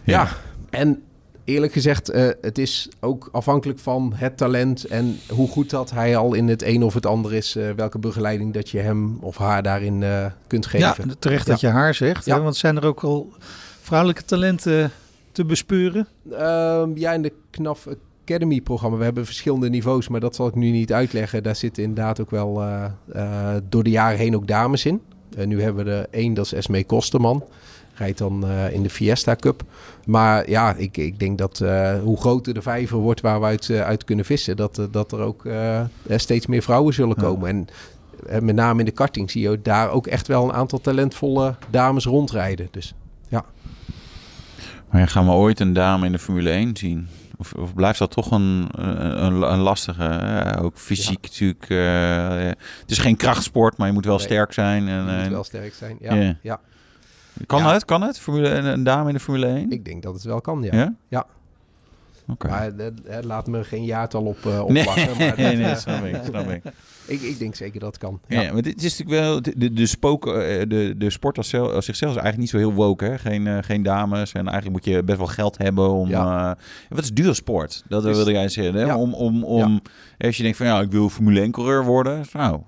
[0.05, 0.29] ja, Ja.
[0.77, 1.03] En
[1.45, 6.17] eerlijk gezegd, eh, het is ook afhankelijk van het talent en hoe goed dat hij
[6.17, 7.57] al in het een of het ander is.
[7.57, 11.19] eh, welke begeleiding dat je hem of haar daarin eh, kunt Ja, geven.
[11.19, 12.25] terecht dat je haar zegt.
[12.25, 12.35] Ja.
[12.37, 12.43] Hè?
[12.43, 13.33] Want zijn er ook al
[13.81, 14.91] vrouwelijke talenten
[15.33, 16.07] te bespeuren?
[16.33, 17.87] Ehm, ja, in de KNAF
[18.25, 18.97] Academy-programma.
[18.97, 21.43] We hebben verschillende niveaus, maar dat zal ik nu niet uitleggen.
[21.43, 22.63] Daar zitten inderdaad ook wel
[23.69, 25.01] door de jaren heen ook dames in.
[25.45, 27.45] Nu hebben we er één, dat is Esmee Kosterman.
[27.99, 29.63] Rijdt dan in de Fiesta Cup.
[30.07, 31.59] Maar ja, ik, ik denk dat
[32.03, 34.57] hoe groter de vijver wordt waar we uit, uit kunnen vissen...
[34.57, 35.47] dat, dat er ook
[36.09, 37.49] steeds meer vrouwen zullen komen.
[37.49, 37.69] En
[38.45, 42.05] met name in de karting zie je daar ook echt wel een aantal talentvolle dames
[42.05, 42.69] rondrijden.
[42.71, 42.95] Dus
[43.29, 43.45] ja.
[44.91, 47.09] Maar gaan we ooit een dame in de Formule 1 zien?
[47.39, 50.03] Of, of blijft dat toch een, een, een lastige?
[50.03, 50.61] Hè?
[50.63, 51.29] Ook fysiek ja.
[51.31, 51.69] natuurlijk.
[51.69, 52.49] Uh,
[52.81, 54.25] het is geen krachtsport, maar je moet wel nee.
[54.25, 54.89] sterk zijn.
[54.89, 56.15] En, je moet wel sterk zijn, ja.
[56.15, 56.35] Yeah.
[56.43, 56.61] ja.
[57.47, 57.73] Kan ja.
[57.73, 57.85] het?
[57.85, 58.19] Kan het?
[58.19, 59.71] Formule, een, een, dame in de Formule 1?
[59.71, 60.95] Ik denk dat het wel kan, ja.
[61.09, 61.27] Ja.
[62.29, 62.51] Okay.
[62.51, 64.65] Maar uh, laat me geen jaartal op uh.
[64.65, 66.21] Nee, maar nee, nee, snap ik.
[66.25, 66.63] Snap ik.
[67.07, 68.21] ik, ik denk zeker dat het kan.
[68.27, 69.43] Ja, ja maar dit is natuurlijk wel...
[69.43, 72.77] De, de, spook, de, de sport als, zelf, als zichzelf is eigenlijk niet zo heel
[72.77, 73.05] woke.
[73.05, 73.19] Hè?
[73.19, 74.33] Geen, uh, geen dames.
[74.33, 76.09] En eigenlijk moet je best wel geld hebben om...
[76.09, 76.57] Ja.
[76.89, 77.83] wat is duur sport?
[77.89, 78.75] Dat dus, wilde jij zeggen.
[78.75, 78.85] Hè?
[78.85, 78.97] Ja.
[78.97, 79.81] Om, om, om,
[80.19, 82.25] Als je denkt van ja, ik wil Formule 1 coureur worden.
[82.33, 82.61] Nou...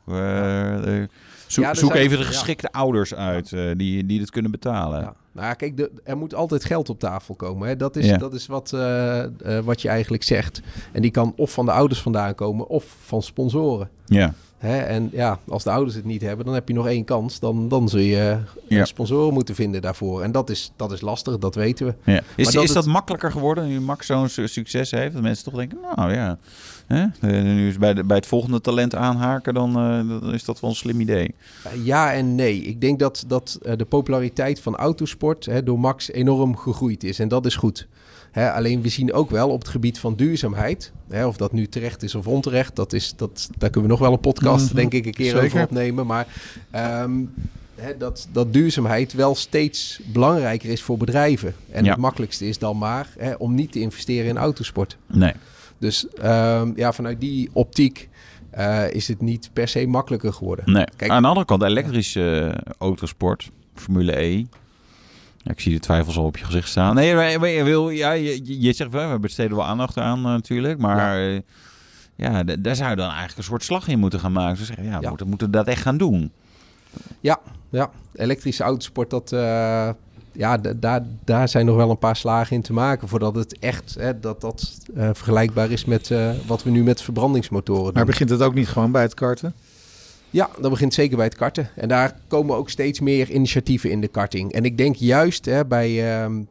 [1.48, 2.78] Zoek, ja, zoek even de geschikte ja.
[2.78, 5.00] ouders uit uh, die, die het kunnen betalen.
[5.00, 5.14] Ja.
[5.32, 7.68] Nou kijk, de, er moet altijd geld op tafel komen.
[7.68, 7.76] Hè.
[7.76, 10.60] Dat is, dat is wat, uh, uh, wat je eigenlijk zegt.
[10.92, 13.88] En die kan of van de ouders vandaan komen of van sponsoren.
[14.04, 14.34] Ja.
[14.58, 14.78] Hè?
[14.78, 17.40] En ja, als de ouders het niet hebben, dan heb je nog één kans.
[17.40, 18.84] Dan, dan zul je ja.
[18.84, 20.22] sponsoren moeten vinden daarvoor.
[20.22, 22.12] En dat is, dat is lastig, dat weten we.
[22.12, 22.20] Ja.
[22.36, 22.92] Is, dat, is dat het...
[22.92, 25.12] makkelijker geworden nu Max zo'n succes heeft?
[25.12, 26.38] Dat mensen toch denken, nou ja,
[26.88, 27.06] hè?
[27.42, 30.70] nu is bij, de, bij het volgende talent aanhaken, dan, uh, dan is dat wel
[30.70, 31.34] een slim idee.
[31.82, 32.60] Ja en nee.
[32.60, 37.18] Ik denk dat, dat uh, de populariteit van autosport hè, door Max enorm gegroeid is.
[37.18, 37.88] En dat is goed.
[38.30, 41.66] Hè, alleen we zien ook wel op het gebied van duurzaamheid, hè, of dat nu
[41.66, 44.66] terecht is of onterecht, dat is, dat, daar kunnen we nog wel een podcast, mm
[44.66, 44.76] -hmm.
[44.76, 45.44] denk ik, een keer Zeker.
[45.44, 46.06] over opnemen.
[46.06, 46.26] Maar
[47.02, 47.32] um,
[47.74, 51.54] hè, dat, dat duurzaamheid wel steeds belangrijker is voor bedrijven.
[51.70, 51.90] En ja.
[51.90, 54.96] het makkelijkste is dan maar hè, om niet te investeren in autosport.
[55.06, 55.32] Nee.
[55.78, 58.08] Dus um, ja, vanuit die optiek
[58.58, 60.72] uh, is het niet per se makkelijker geworden.
[60.72, 60.84] Nee.
[60.96, 64.36] Kijk, Aan de andere kant, elektrische uh, autosport, Formule E.
[65.36, 66.94] Ja, ik zie de twijfels al op je gezicht staan.
[66.94, 70.24] Nee, maar je, wil, ja, je, je zegt wel, we besteden wel aandacht aan uh,
[70.24, 70.78] natuurlijk.
[70.78, 71.42] Maar ja,
[72.16, 74.56] ja daar zou je dan eigenlijk een soort slag in moeten gaan maken.
[74.58, 75.08] Dus zeggen, ja, we ja.
[75.08, 76.32] moeten, moeten dat echt gaan doen.
[77.20, 77.90] Ja, ja.
[78.14, 79.32] elektrische autosport, dat,
[80.38, 83.96] ja, daar, daar zijn nog wel een paar slagen in te maken voordat het echt
[83.98, 87.92] hè, dat, dat, uh, vergelijkbaar is met uh, wat we nu met verbrandingsmotoren doen.
[87.92, 89.54] Maar begint het ook niet gewoon bij het karten?
[90.30, 91.68] Ja, dat begint zeker bij het karten.
[91.76, 94.52] En daar komen ook steeds meer initiatieven in de karting.
[94.52, 96.44] En ik denk juist hè, bij, uh, uh,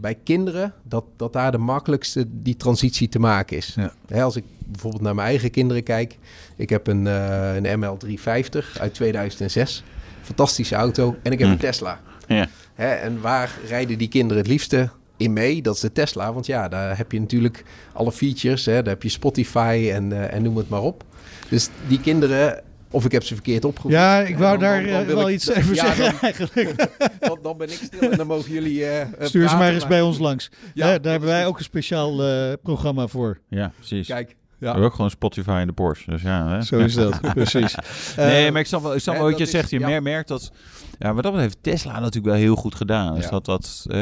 [0.00, 3.72] bij kinderen dat, dat daar de makkelijkste die transitie te maken is.
[3.76, 3.92] Ja.
[4.06, 6.18] Hè, als ik bijvoorbeeld naar mijn eigen kinderen kijk.
[6.56, 9.84] Ik heb een, uh, een ML350 uit 2006.
[10.22, 11.16] Fantastische auto.
[11.22, 11.52] En ik heb Hm.
[11.54, 12.00] een Tesla.
[12.26, 12.48] Ja.
[12.74, 15.62] Hè, en waar rijden die kinderen het liefste in mee?
[15.62, 16.32] Dat is de Tesla.
[16.32, 18.64] Want ja, daar heb je natuurlijk alle features.
[18.64, 21.04] Hè, daar heb je Spotify en, uh, en noem het maar op.
[21.48, 23.90] Dus die kinderen of ik heb ze verkeerd opgevoed.
[23.90, 26.88] Ja, ik wou dan, daar dan, dan wil wel ik, iets ja, zeggen dan, eigenlijk.
[27.28, 30.00] dan, dan ben ik stil en dan mogen jullie uh, Stuur ze maar eens bij
[30.00, 30.50] ons langs.
[30.74, 33.38] Ja, Ja, daar hebben wij ook een speciaal uh, programma voor.
[33.48, 34.06] Ja, precies.
[34.06, 34.36] Kijk,
[34.66, 34.72] ja.
[34.72, 36.10] hebben ook gewoon Spotify in de Porsche.
[36.10, 36.62] Dus ja, hè?
[36.62, 37.74] Zo is dat, precies.
[38.16, 39.70] nee, Eh, maar ik snap wel, ik snap wat je is- zegt.
[39.70, 39.86] Je ja.
[39.86, 40.52] mer- merkt dat...
[40.98, 43.14] Ja, wat dat heeft Tesla natuurlijk wel heel goed gedaan.
[43.14, 43.30] Dus Ja.
[43.30, 43.96] dat, dat eh,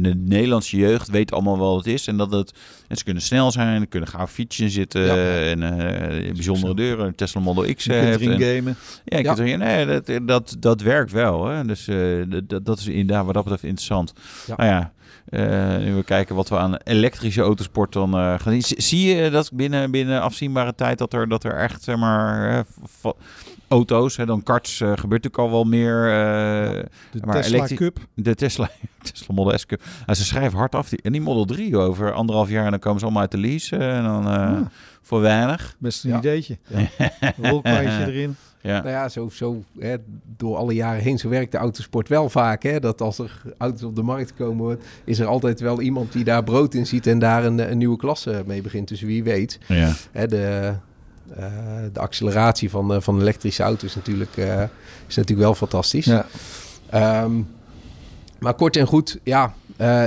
[0.00, 2.06] de Nederlandse jeugd weet allemaal wel wat het is.
[2.06, 2.52] En dat het...
[2.88, 5.02] En ze kunnen snel zijn, kunnen gaaf fietsjes in zitten.
[5.02, 5.40] Ja.
[5.40, 7.06] En eh, bijzondere deuren.
[7.06, 8.20] Een Tesla Model X je kunt heeft.
[8.20, 8.76] erin en- gamen.
[9.04, 9.36] Ja, je Ja.
[9.36, 11.46] erin- nee, dat, dat, dat werkt wel.
[11.46, 11.64] Hè?
[11.64, 11.96] Dus eh,
[12.46, 14.12] dat, dat is inderdaad wat dat betreft interessant.
[14.46, 14.54] Ja.
[14.56, 14.92] Nou ja,
[15.30, 18.62] nu we kijken wat we aan elektrische autosport dan eh, gaan zien.
[18.82, 23.12] Zie je dat binnen, binnen afzienbare tijd dat er, dat er echt, zeg maar, va-
[23.68, 26.04] auto's, hè, dan karts, eh, gebeurt natuurlijk al wel meer.
[26.04, 27.98] eh, De maar Tesla Cup.
[28.14, 28.70] De Tesla,
[29.02, 29.82] Tesla Model S Cup.
[30.06, 30.88] Ja, ze schrijven hard af.
[30.88, 33.38] Die, en die Model 3 over anderhalf jaar, en dan komen ze allemaal uit de
[33.38, 33.76] lease.
[33.76, 34.70] eh, en dan eh, Ja.
[35.02, 35.76] voor weinig.
[35.78, 36.18] Best een Ja.
[36.18, 36.58] ideetje.
[37.42, 38.36] Rolkwijtje erin.
[38.68, 38.78] Ja.
[38.78, 39.96] Nou ja, zo, zo hè,
[40.36, 42.62] door alle jaren heen, zo werkt de autosport wel vaak.
[42.62, 46.24] Hè, dat als er auto's op de markt komen, is er altijd wel iemand die
[46.24, 48.88] daar brood in ziet en daar een, een nieuwe klasse mee begint.
[48.88, 49.92] Dus wie weet, Ja.
[50.12, 50.72] hè, de,
[51.36, 51.46] eh,
[51.92, 54.62] de acceleratie van, eh, van elektrische auto's is natuurlijk, eh,
[55.06, 56.04] is natuurlijk wel fantastisch.
[56.04, 56.26] Ja.
[56.90, 57.32] Ehm,
[58.38, 59.54] maar kort en goed, ja,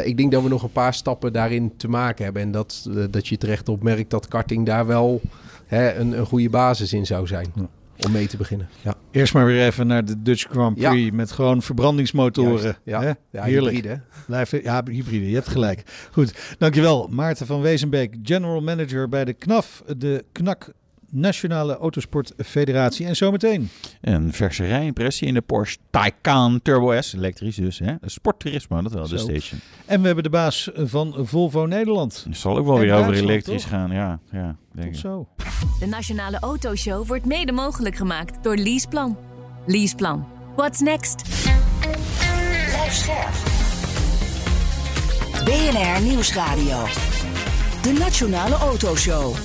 [0.03, 2.41] ik denk dat we nog een paar stappen daarin te maken hebben.
[2.41, 5.21] En dat, dat je terecht opmerkt dat karting daar wel
[5.65, 7.51] hè, een, een goede basis in zou zijn.
[7.55, 7.67] Ja.
[8.05, 8.69] Om mee te beginnen.
[8.81, 12.61] Ja, Eerst maar weer even naar de Dutch Grand Prix met gewoon verbrandingsmotoren.
[12.61, 13.01] Juist, ja.
[13.01, 13.11] Hè?
[13.39, 13.75] ja Heerlijk.
[13.75, 14.01] hybride.
[14.25, 15.83] Blijf, ja, hybride, je hebt gelijk.
[16.11, 17.07] Goed, dankjewel.
[17.07, 20.71] Maarten van Wezenbeek, General Manager bij de KNAF, de KNAK
[21.11, 23.05] Nationale Autosport Federatie.
[23.05, 23.69] En zometeen.
[24.01, 27.13] Een verse rijimpressie in de Porsche Taycan Turbo S.
[27.13, 27.93] Elektrisch dus, hè?
[28.05, 29.59] Sportturisme, dat wel, de station.
[29.85, 32.23] En we hebben de baas van Volvo Nederland.
[32.27, 33.71] Het zal ook wel En weer over elektrisch toch?
[33.71, 34.19] gaan, ja.
[34.31, 34.99] ja denk Tot ik.
[34.99, 35.27] zo.
[35.79, 39.17] De Nationale Autoshow wordt mede mogelijk gemaakt door Leaseplan.
[39.65, 40.27] Leaseplan.
[40.55, 41.23] What's next?
[42.67, 43.33] Blijf scherp.
[45.45, 46.85] BNR Nieuwsradio.
[47.81, 49.35] De Nationale Autoshow.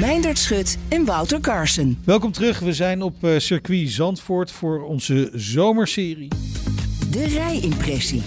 [0.00, 1.98] Meindert Schut en Wouter Carson.
[2.04, 2.58] Welkom terug.
[2.58, 6.28] We zijn op eh, circuit Zandvoort voor onze zomerserie.
[7.10, 8.22] De rijimpressie.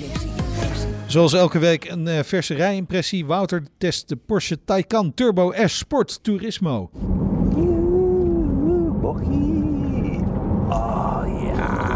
[1.05, 3.25] Zoals elke week een eh, verse rijimpressie.
[3.25, 6.89] Wouter test de Porsche Taycan Turbo S Sport Turismo.
[10.69, 11.89] Oh ja.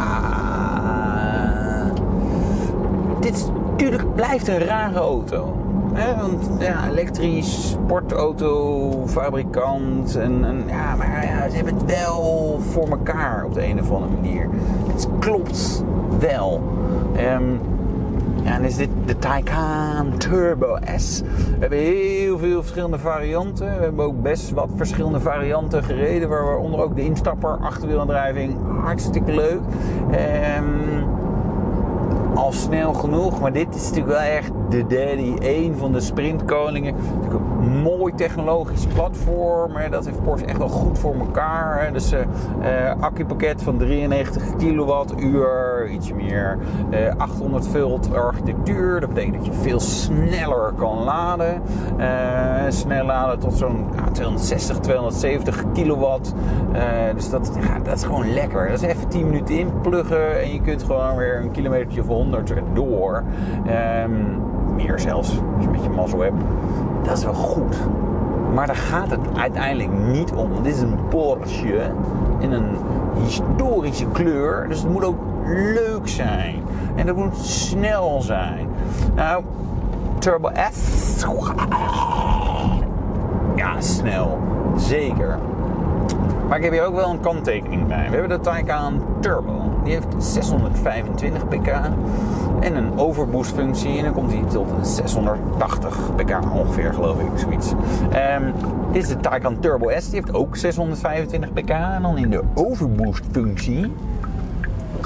[3.22, 5.66] Dit is natuurlijk blijft een rare auto.
[5.96, 10.16] Want ja, elektrisch, sportauto, fabrikant.
[10.16, 13.92] En, en, ja, maar ja, ze hebben het wel voor elkaar op de een of
[13.92, 14.50] andere manier.
[14.94, 15.84] Het klopt
[16.20, 16.62] wel.
[18.46, 21.22] Ja, en is dit de Taycan Turbo S.
[21.22, 23.78] We hebben heel veel verschillende varianten.
[23.78, 26.30] We hebben ook best wat verschillende varianten gereden.
[26.30, 28.58] Waaronder ook de instapper, achterwielaandrijving.
[28.84, 29.60] Hartstikke leuk.
[30.12, 30.66] Ehm,
[32.52, 33.40] snel genoeg.
[33.40, 35.34] Maar dit is natuurlijk wel echt de daddy.
[35.40, 36.96] Een van de sprintkoningen.
[37.30, 39.76] Een mooi technologisch platform.
[39.76, 39.90] Hè.
[39.90, 41.84] Dat heeft Porsche echt wel goed voor elkaar.
[41.84, 41.92] Hè.
[41.92, 42.22] Dus eh,
[43.00, 45.75] accupakket van 93 kilowattuur.
[45.90, 46.58] Iets meer.
[46.90, 49.00] eh 800 volt architectuur.
[49.00, 51.62] Dat betekent dat je veel sneller kan laden.
[51.98, 52.08] Eh,
[52.70, 56.34] snel laden tot zo'n ja, 260, 270 kilowatt.
[56.74, 56.82] Eh,
[57.16, 58.70] dus dat, ja, dat is gewoon lekker.
[58.70, 60.42] Dat is even 10 minuten inpluggen.
[60.42, 63.24] En je kunt gewoon weer een kilometertje of 100 door.
[63.66, 64.12] Ehm,
[64.76, 66.42] meer zelfs, als je een beetje mazzel hebt.
[67.04, 67.78] Dat is wel goed.
[68.54, 70.50] Maar daar gaat het uiteindelijk niet om.
[70.64, 71.92] Dit is een Porsche
[72.40, 72.78] in een
[73.24, 74.66] historische kleur.
[74.68, 76.64] Dus het moet ook leuk zijn.
[76.96, 78.68] En het moet snel zijn.
[79.16, 79.44] Nou,
[80.20, 81.26] Turbo S.
[83.56, 84.40] Ja, snel.
[84.78, 85.40] Zeker.
[86.48, 88.06] Maar ik heb hier ook wel een kanttekening bij.
[88.10, 89.80] We hebben de Taycan Turbo.
[89.84, 91.68] Die heeft 625 pk
[92.60, 93.98] en een overboost functie.
[93.98, 97.74] En dan komt hij tot een 680 pk ongeveer, geloof ik, zoiets.
[98.12, 98.52] Ehm,
[98.92, 100.10] dit is de Taycan Turbo S.
[100.10, 101.70] Die heeft ook 625 pk.
[101.70, 103.92] En dan in de overboost functie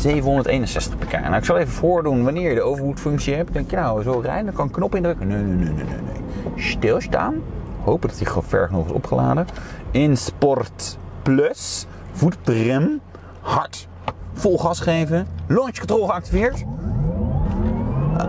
[0.02, 1.12] 761 pk.
[1.12, 3.54] Nou, ik zal even voordoen wanneer je de overboost functie hebt.
[3.54, 5.28] Denk je, nou, zo rijden, dan kan ik knop indrukken.
[5.28, 5.86] Nee, nee, nee, nee, nee.
[5.86, 6.64] nee.
[6.64, 7.42] Stilstaan.
[7.84, 9.48] Hopen dat hij ver genoeg is opgeladen.
[9.92, 11.86] In Sport Plus.
[12.12, 13.02] Voet op de rem.
[13.42, 13.88] Hard.
[14.34, 15.28] Vol gas geven.
[15.48, 16.60] Launch control geactiveerd.
[16.60, 18.24] Uh,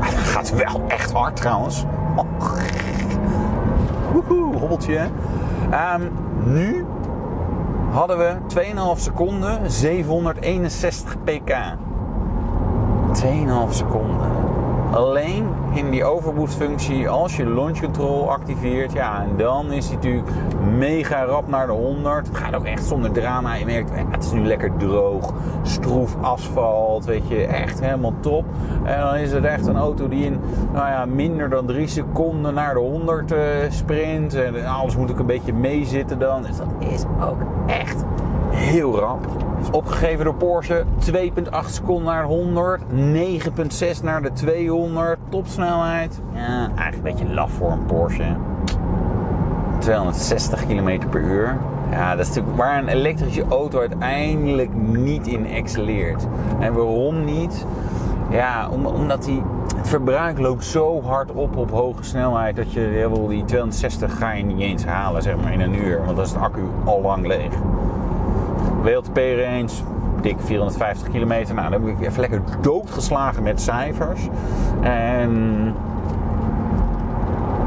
[0.00, 1.84] het gaat wel echt hard trouwens.
[2.16, 2.26] Oh.
[4.58, 5.08] Hobbeltje.
[5.70, 6.02] Ehm,
[6.44, 6.84] nu
[7.96, 11.78] hadden we 2,5 seconden 761 pk.
[13.12, 14.55] 2,5 seconden.
[14.90, 19.94] Alleen in die overboost functie, als je launch control activeert, ja, en dan is hij
[19.94, 20.28] natuurlijk
[20.78, 22.26] mega rap naar de 100.
[22.26, 23.54] Het gaat ook echt zonder drama.
[23.54, 28.44] Je merkt, het is nu lekker droog, stroef asfalt, weet je, echt helemaal top.
[28.84, 30.40] En dan is het echt een auto die in
[30.72, 34.34] nou ja, minder dan 3 seconden naar de 100 eh, sprint.
[34.34, 36.42] En alles moet ook een beetje meezitten dan.
[36.42, 38.04] Dus dat is ook echt
[38.56, 39.26] heel rap.
[39.72, 41.12] Opgegeven door Porsche 2,8
[41.66, 42.82] seconden naar de 100,
[43.98, 46.20] 9,6 naar de 200, topsnelheid.
[46.34, 48.36] Ja, eigenlijk een beetje laf voor een Porsche.
[49.78, 51.56] 260 km per uur.
[51.90, 56.26] Ja, dat is natuurlijk waar een elektrische auto uiteindelijk niet in excelleert.
[56.60, 57.66] En waarom niet?
[58.30, 59.42] Ja, om, omdat die,
[59.76, 64.32] het verbruik loopt zo hard op op hoge snelheid dat je wel, die 260 ga
[64.32, 66.04] je niet eens halen zeg maar, in een uur.
[66.04, 67.52] Want dan is de accu al lang leeg.
[68.86, 69.70] WLTP-range,
[70.20, 71.54] dik 450 kilometer.
[71.54, 74.28] Nou, dan heb ik even lekker doodgeslagen met cijfers.
[74.80, 75.62] En...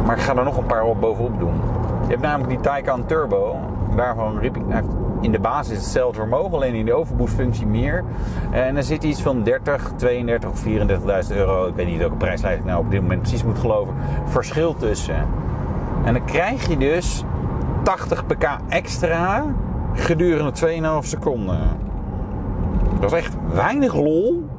[0.05, 1.53] Maar ik ga er nog een paar op bovenop doen.
[2.01, 3.55] Je hebt namelijk die Taycan Turbo.
[3.95, 4.63] Daarvan riep ik,
[5.21, 8.03] in de basis hetzelfde vermogen, alleen in de overboost functie meer.
[8.51, 11.67] En er zit iets van 30, 32 of 34.000 euro.
[11.67, 13.93] Ik weet niet welke prijslijst ik nou op dit moment precies moet geloven.
[14.25, 15.25] Verschil tussen.
[16.03, 17.23] En dan krijg je dus
[17.83, 19.45] 80 pk extra
[19.99, 20.51] gedurende
[21.03, 21.59] 2,5 seconden.
[22.99, 24.49] Dat is echt weinig lol.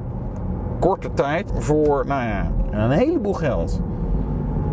[0.79, 3.81] Korte tijd voor nou ja, een heleboel geld.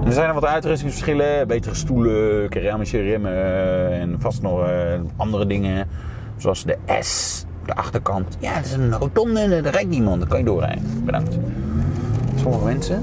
[0.01, 1.49] En er zijn er wat uitrustingsverschillen.
[1.49, 4.71] Betere stoelen, keramische remmen en vast nog eh,
[5.17, 5.89] andere dingen.
[6.37, 8.37] Zoals de S de achterkant.
[8.41, 10.19] Ja, dat is een rotonde en daar rijdt niemand.
[10.19, 11.05] Dan kan je doorrijden.
[11.05, 11.39] Bedankt.
[12.35, 13.03] Sommige mensen.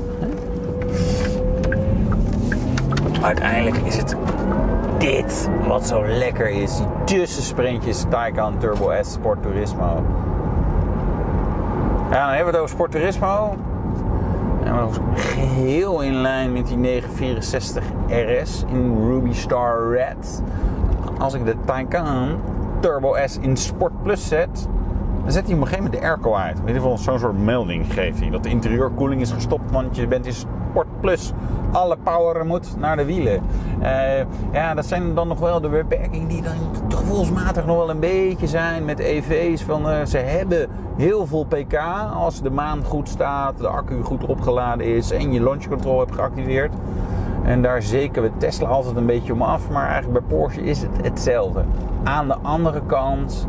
[3.22, 4.16] Uiteindelijk is het
[4.98, 6.80] dit wat zo lekker is.
[7.06, 10.04] Tussensprintjes Taycan Turbo S Sport Turismo.
[12.12, 13.56] Ja, dan hebben we het over Sport Turismo.
[14.64, 20.44] En geheel in lijn met die 964 RS in Ruby Star Red.
[21.18, 22.40] Als ik de Taycan
[22.80, 24.68] Turbo S in Sport Plus zet,
[25.24, 26.60] dan zet hij op een gegeven moment de airco uit.
[26.60, 28.30] In ieder geval zo'n soort melding geeft hij.
[28.30, 30.34] Dat de interieurkoeling is gestopt, want je bent in
[30.76, 31.34] Sport Plus.
[31.72, 33.42] Alle power moet naar de wielen.
[33.82, 34.18] Uh,
[34.52, 36.54] ja, dat zijn dan nog wel de beperkingen die dan
[36.88, 39.64] gevoelsmatig nog wel een beetje zijn met EV's.
[39.64, 41.74] Van, uh, ze hebben heel veel pk
[42.14, 46.16] als de maan goed staat, de accu goed opgeladen is en je launch control hebt
[46.16, 46.74] geactiveerd.
[47.44, 49.70] En daar zekeren we Tesla altijd een beetje om af.
[49.70, 51.64] Maar eigenlijk bij Porsche is het hetzelfde.
[52.04, 53.48] Aan de andere kant,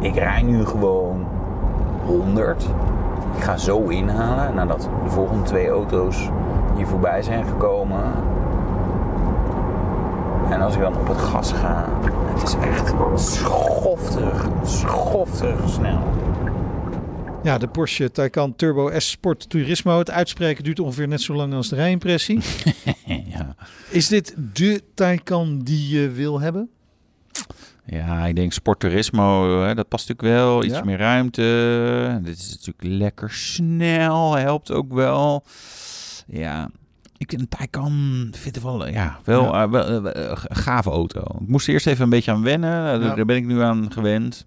[0.00, 1.26] ik rij nu gewoon
[2.04, 2.66] 100.
[3.36, 6.28] Ik ga zo inhalen nadat de volgende twee auto's
[6.76, 8.02] hier voorbij zijn gekomen.
[10.50, 11.88] En als ik dan op het gas ga,
[12.34, 16.02] het is echt schofterig, schofterig snel.
[17.42, 19.98] Ja, de Porsche Taycan Turbo S Sport Turismo.
[19.98, 22.40] Het uitspreken duurt ongeveer net zo lang als de rijimpressie.
[23.34, 23.54] ja.
[23.90, 26.70] Is dit de Taycan die je wil hebben?
[27.86, 30.64] Ja, ik denk Sport Turismo, hè, dat past natuurlijk wel.
[30.64, 30.84] Iets Ja.
[30.84, 32.20] meer ruimte.
[32.22, 34.34] Dit is natuurlijk lekker snel.
[34.36, 35.44] Helpt ook wel.
[36.26, 36.68] Ja,
[37.16, 39.62] ik vind Taycan vind het wel, ja, wel, Ja.
[39.64, 41.20] eh, wel eh, een gave auto.
[41.40, 42.92] Ik moest er eerst even een beetje aan wennen.
[43.00, 43.14] Eh, Ja.
[43.14, 44.46] Daar ben ik nu aan gewend.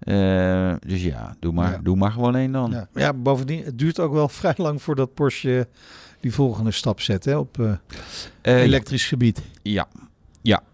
[0.00, 1.78] Eh, dus ja, doe maar, Ja.
[1.82, 2.86] doe maar gewoon één dan.
[2.94, 3.12] Ja.
[3.12, 5.68] bovendien, het duurt ook wel vrij lang voordat Porsche
[6.20, 7.72] die volgende stap zet hè, op eh,
[8.42, 9.42] Eh, elektrisch gebied.
[9.62, 9.88] Ja.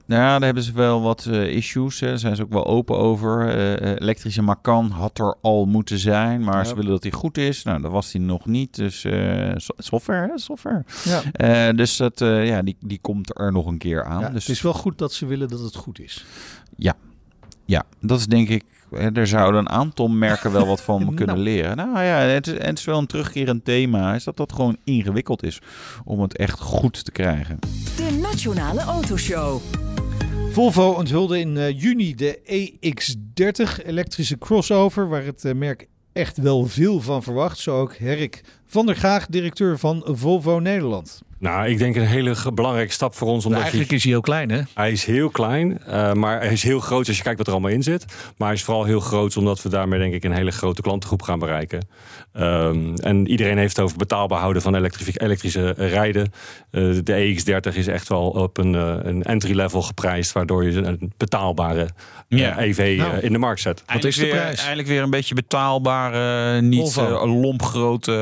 [0.09, 2.01] Ja, nou ja, daar hebben ze wel wat eh, issues.
[2.01, 2.07] Hè.
[2.07, 3.49] Daar zijn ze ook wel open over.
[3.49, 6.65] Eh, eh, elektrische Macan had er al moeten zijn, maar Ja.
[6.65, 7.63] ze willen dat hij goed is.
[7.63, 8.75] Nou, dat was hij nog niet.
[8.77, 10.85] Dus eh, so- software, hè, software.
[11.05, 11.23] Ja.
[11.33, 14.21] Eh, dus dat, eh, ja, die, die komt er nog een keer aan.
[14.21, 16.25] Ja, dus het is wel goed dat ze willen dat het goed is.
[16.77, 16.95] ja,
[17.65, 18.65] ja, dat is denk ik.
[19.15, 21.39] Er zouden een aantal merken wel wat van kunnen Nou.
[21.49, 21.77] leren.
[21.77, 24.15] Nou ja, het is, en het is wel een terugkerend thema.
[24.15, 25.59] Is dat dat gewoon ingewikkeld is
[26.05, 27.59] om het echt goed te krijgen.
[27.97, 29.61] De Nationale Autoshow.
[30.57, 36.67] Volvo onthulde in eh, juni de EX30 elektrische crossover, waar het eh, merk echt wel
[36.67, 37.59] veel van verwacht.
[37.59, 41.23] Zo ook Herrik van der Graag, directeur van Volvo Nederland.
[41.39, 43.45] Nou, ik denk een hele belangrijke stap voor ons.
[43.45, 44.61] Omdat eigenlijk je, is hij heel klein, hè?
[44.75, 47.53] hij is heel klein, eh, maar hij is heel groot als je kijkt wat er
[47.53, 48.05] allemaal in zit.
[48.37, 51.23] Maar hij is vooral heel groot omdat we daarmee denk ik een hele grote klantengroep
[51.23, 51.89] gaan bereiken.
[52.33, 56.33] Ehm, en iedereen heeft het over betaalbaar houden van elektrische rijden.
[56.71, 61.13] Eh, de EX30 is echt wel op een, eh, een entry-level geprijsd, waardoor je een
[61.17, 61.89] betaalbare
[62.29, 62.61] Ja.
[62.61, 63.83] EV eh, Nou, in de markt zet.
[63.87, 67.27] Eindelijk weer, Eindelijk weer een beetje betaalbare, niet Volvo.
[67.27, 68.13] lompgrote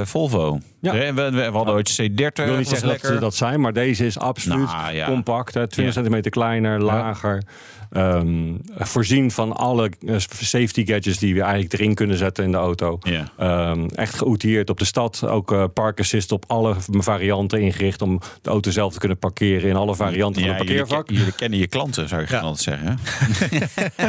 [0.00, 0.58] eh, Volvo.
[0.94, 1.14] Ja.
[1.14, 2.14] We, we, we hadden ooit C30.
[2.14, 5.06] Ik wil niet zeggen dat ze dat zijn, maar deze is absoluut Nou, ja.
[5.06, 5.54] compact.
[5.54, 5.90] Hè, 20 Ja.
[5.92, 7.42] centimeter kleiner, lager.
[7.90, 12.56] ehm, voorzien van alle eh, safety gadgets die we eigenlijk erin kunnen zetten in de
[12.56, 12.98] auto.
[13.00, 13.24] Ja.
[13.38, 15.22] Ehm, echt geoutilleerd op de stad.
[15.26, 19.70] Ook eh, park assist op alle varianten ingericht om de auto zelf te kunnen parkeren
[19.70, 21.06] in alle varianten Ja, van het jullie, parkeervak.
[21.06, 22.86] ke- jullie kennen je klanten, zou je altijd zeggen.
[22.88, 22.96] hè?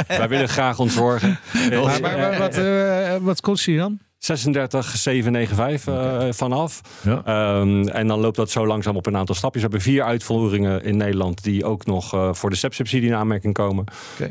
[0.18, 1.40] Wij willen graag ontzorgen.
[1.70, 4.00] Maar, maar, maar wat, eh, wat kost hij dan?
[4.28, 6.82] 36, 795 eh, vanaf.
[7.02, 7.22] Ja.
[7.26, 9.64] Ehm, en dan loopt dat zo langzaam op een aantal stapjes.
[9.64, 13.54] We hebben vier uitvoeringen in Nederland die ook nog eh, voor de SEP-subsidie in aanmerking
[13.54, 13.86] komen.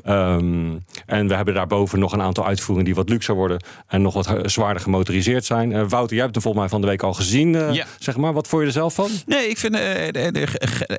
[0.05, 4.15] Ehm, en we hebben daarboven nog een aantal uitvoeringen die wat luxer worden en nog
[4.15, 5.73] wat eh, zwaarder gemotoriseerd zijn.
[5.73, 7.55] Eh, Wouter, jij hebt hem volgens mij van de week al gezien.
[7.55, 7.87] eh, Ja.
[7.99, 9.11] Zeg maar, wat vond je er zelf van?
[9.27, 9.75] Nee, ik vind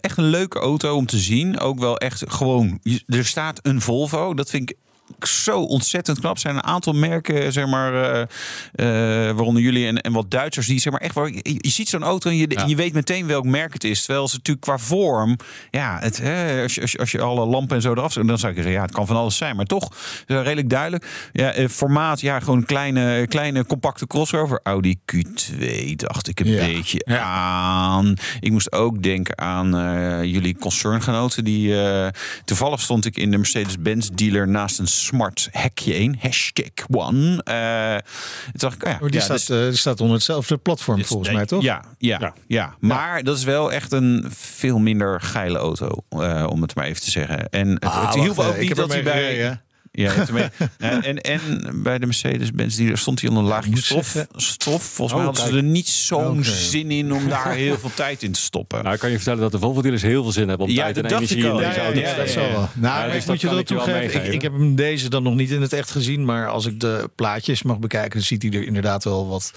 [0.02, 1.60] echt een leuke auto om te zien.
[1.60, 2.80] Ook wel echt gewoon.
[3.08, 4.34] Er staat een Volvo.
[4.34, 4.78] Dat vind ik
[5.22, 6.34] zo ontzettend knap.
[6.34, 8.22] Er zijn een aantal merken, zeg maar, eh,
[9.30, 11.90] eh, waaronder jullie en, en wat Duitsers, die zeg maar echt waar je, je ziet
[11.90, 14.06] zo'n auto en je, je weet meteen welk merk het is.
[14.06, 15.38] Terwijl ze natuurlijk qua vorm,
[15.72, 18.28] ja, het, hè, als, je, als, je, als je alle lampen en zo eraf zet,
[18.28, 19.90] dan zou ik zeggen, ja, het kan van alles zijn, maar toch
[20.26, 21.30] redelijk duidelijk.
[21.32, 24.60] Ja, eh, formaat, ja, gewoon een kleine, kleine compacte crossover.
[24.64, 26.66] Audi Q2 dacht ik een Ja.
[26.66, 28.16] beetje aan.
[28.40, 31.44] Ik moest ook denken aan eh, jullie concerngenoten.
[31.44, 32.08] Die, eh,
[32.46, 36.16] toevallig stond ik in de Mercedes-Benz dealer naast een smart hekje 1.
[36.20, 37.44] Hashtag one.
[37.44, 37.96] Eh,
[38.44, 40.58] toen dacht ik, oh ja, Maar die, ja, staat, dus- eh, die staat onder hetzelfde
[40.58, 41.64] platform dus- volgens nee, mij, toch?
[41.64, 42.76] Ja, ja, ja.
[42.80, 47.02] maar dat is wel echt een veel minder geile auto, eh, om het maar even
[47.02, 47.50] te zeggen.
[47.50, 49.62] En het, Ah, het hielp wacht, ook eh, niet dat hij bij...
[50.78, 51.42] Ja, en, en
[51.84, 54.08] bij de Mercedes-Benz die stond hij onder een laagje stof.
[54.08, 54.84] zeggen- stof.
[54.84, 58.24] Volgens mij Oh, hadden ze er niet zo'n zin in om daar heel veel tijd
[58.24, 58.82] in te stoppen.
[58.84, 60.96] Nou, ik kan je vertellen dat de Volvo-dealers heel veel zin hebben om Ja, tijd
[60.96, 62.70] en dat dacht energie in deze auto ja, te ja, dat zal wel.
[62.74, 64.26] Nou, dus moet je dat toegeven.
[64.26, 66.26] Ik, ik heb hem deze dan nog niet in het echt gezien.
[66.26, 69.52] Maar als ik de plaatjes mag bekijken, ziet hij er inderdaad wel wat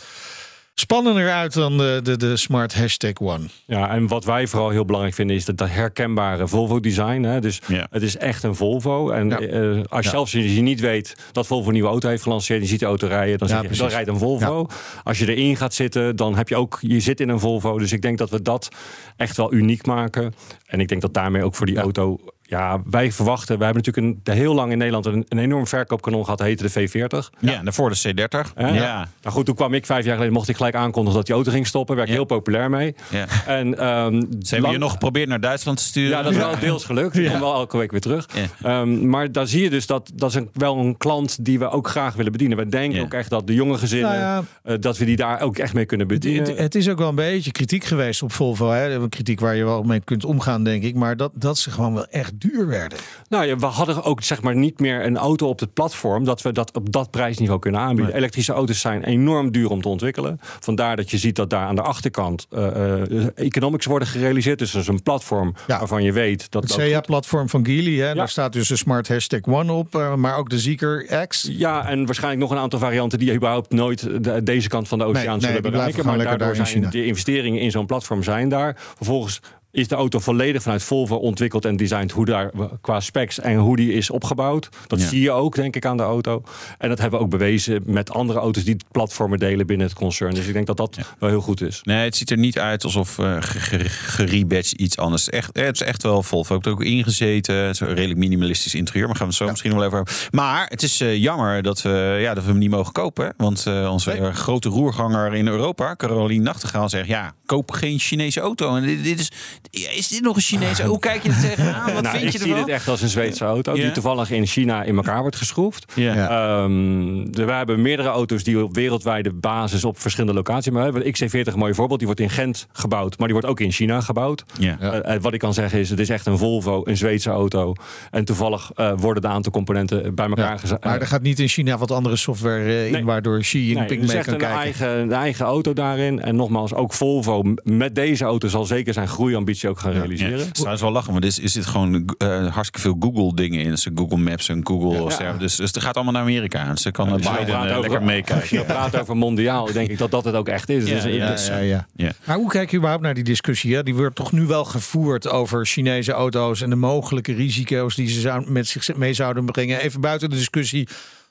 [0.81, 3.45] spannender uit dan de, de, de Smart Hashtag One.
[3.67, 7.23] Ja, en wat wij vooral heel belangrijk vinden is dat, dat herkenbare Volvo-design.
[7.23, 7.41] Hè?
[7.41, 7.61] Dus
[7.91, 9.11] het is echt een Volvo.
[9.11, 10.11] En eh, als je Ja.
[10.11, 12.87] zelfs als je niet weet dat Volvo een nieuwe auto heeft gelanceerd, je ziet de
[12.87, 14.67] auto rijden, dan, Ja, je, dan rijdt een Volvo.
[15.05, 17.79] Als je erin gaat zitten, dan heb je ook, je zit in een Volvo.
[17.79, 18.69] Dus ik denk dat we dat
[19.17, 20.35] echt wel uniek maken.
[20.67, 22.19] En ik denk dat daarmee ook voor die auto.
[22.51, 23.59] Ja, wij verwachten.
[23.59, 26.89] Wij hebben natuurlijk een, heel lang in Nederland een, een enorm verkoopkanon gehad, heette de
[26.89, 27.39] V40.
[27.41, 28.53] Ja, daarvoor de C30.
[28.55, 28.69] Hè?
[28.69, 29.09] Ja.
[29.23, 31.51] Nou goed, toen kwam ik vijf jaar geleden, mocht ik gelijk aankondigen dat die auto
[31.51, 31.97] ging stoppen.
[31.97, 32.95] Werd ik heel populair mee.
[33.11, 33.27] Ja.
[33.47, 36.17] En, ehm, Ze hebben je nog geprobeerd naar Duitsland te sturen.
[36.17, 37.19] ja, dat is wel deels gelukt.
[37.19, 38.29] Ik kom wel elke week weer terug.
[38.63, 41.69] Ehm, maar daar zie je dus dat dat is een, wel een klant die we
[41.69, 42.57] ook graag willen bedienen.
[42.57, 44.43] We denken ook echt dat de jonge gezinnen, Nou ja.
[44.63, 46.49] eh, dat we die daar ook echt mee kunnen bedienen.
[46.49, 48.71] Het, het is ook wel een beetje kritiek geweest op Volvo.
[48.71, 48.95] Hè?
[48.95, 50.95] Een kritiek waar je wel mee kunt omgaan, denk ik.
[50.95, 52.99] Maar dat, dat ze gewoon wel echt duur werden.
[53.29, 56.43] Nou ja, we hadden ook zeg maar niet meer een auto op het platform dat
[56.43, 58.15] we dat op dat prijsniveau kunnen aanbieden.
[58.15, 60.39] Elektrische auto's zijn enorm duur om te ontwikkelen.
[60.61, 64.59] Vandaar dat je ziet dat daar aan de achterkant eh, economics worden gerealiseerd.
[64.59, 68.15] Dus dat is een platform waarvan je weet dat Het dat CA-platform van Geely, hè?
[68.15, 69.95] daar staat dus een Smart Hashtag One op.
[69.95, 71.49] eh, maar ook de Zeker X.
[71.53, 75.05] Ja, en waarschijnlijk nog een aantal varianten die überhaupt nooit de- deze kant van de
[75.05, 75.71] oceaan Nee, nee, zullen blijven
[76.03, 76.07] bereiken.
[76.07, 78.77] Maar daardoor zijn de investeringen in zo'n platform zijn daar.
[78.97, 79.41] Vervolgens
[79.73, 82.51] is de auto volledig vanuit Volvo ontwikkeld en designed hoe daar
[82.81, 84.69] qua specs en hoe die is opgebouwd.
[84.87, 85.07] Dat Ja.
[85.07, 86.43] zie je ook, denk ik, aan de auto.
[86.79, 90.35] En dat hebben we ook bewezen met andere auto's die platformen delen binnen het concern.
[90.35, 91.81] Dus ik denk dat dat wel heel goed is.
[91.83, 95.29] Nee, het ziet er niet uit alsof uh, gerebadged iets anders.
[95.29, 96.57] Echt, het is echt wel Volvo.
[96.57, 97.55] Ik heb ook ingezeten.
[97.55, 99.07] Het is een redelijk minimalistisch interieur.
[99.07, 100.29] Maar gaan we het zo misschien wel even over.
[100.31, 103.25] Maar het is uh, jammer dat we, ja, dat we hem niet mogen kopen.
[103.25, 103.31] hè.
[103.37, 107.09] Want uh, onze grote roerganger in Europa, Caroline Nachtegaal, zegt...
[107.09, 108.77] ja, koop geen Chinese auto.
[108.77, 109.31] En dit, dit is,
[109.71, 110.85] is dit nog een Chinese?
[110.85, 111.93] Hoe kijk je er tegenaan?
[111.93, 112.65] Wat nou, vind ik je zie ervan?
[112.65, 113.83] dit echt als een Zweedse auto Ja.
[113.83, 115.93] die toevallig in China in elkaar wordt geschroefd.
[115.95, 116.15] Ja.
[116.15, 120.73] Ehm, we hebben meerdere auto's die op wereldwijde basis op verschillende locaties.
[120.73, 121.99] Maar we hebben de XC40 een mooie voorbeeld.
[121.99, 124.45] Die wordt in Gent gebouwd, maar die wordt ook in China gebouwd.
[124.59, 124.79] Ja.
[124.81, 127.75] Eh, eh, wat ik kan zeggen is, het is echt een Volvo, een Zweedse auto.
[128.11, 130.85] En toevallig eh, worden de aantal componenten bij elkaar gezet.
[130.85, 134.09] Maar er gaat niet in China wat andere software in, waardoor Xi Nee, Jinping is
[134.09, 134.59] mee echt kan een kijken.
[134.59, 136.21] eigen, een eigen auto daarin.
[136.21, 140.39] En nogmaals, ook Volvo met deze auto zal zeker zijn groeiambitie ook gaan Ja, realiseren.
[140.39, 143.61] het is trouwens wel lachen, want is, is dit gewoon eh, hartstikke veel Google dingen
[143.61, 143.71] in.
[143.71, 145.25] Dus Google Maps en Google.
[145.25, 145.33] Ja.
[145.33, 146.71] Dus, dus het gaat allemaal naar Amerika.
[146.73, 148.35] Dus dan kan Ja, het dus Biden eh, lekker meekijken.
[148.41, 150.89] Als je praat over mondiaal, denk ik dat dat het ook echt is.
[150.89, 151.87] Ja, Dus, ja, dus- Ja, ja.
[151.97, 152.13] Ja.
[152.25, 153.75] Maar hoe kijk je überhaupt naar die discussie?
[153.75, 153.83] Hè?
[153.83, 158.21] Die wordt toch nu wel gevoerd over Chinese auto's en de mogelijke risico's die ze
[158.21, 159.81] zou, met zich mee zouden brengen.
[159.81, 160.89] Even buiten de discussie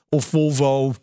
[0.08, 0.94] of Volvo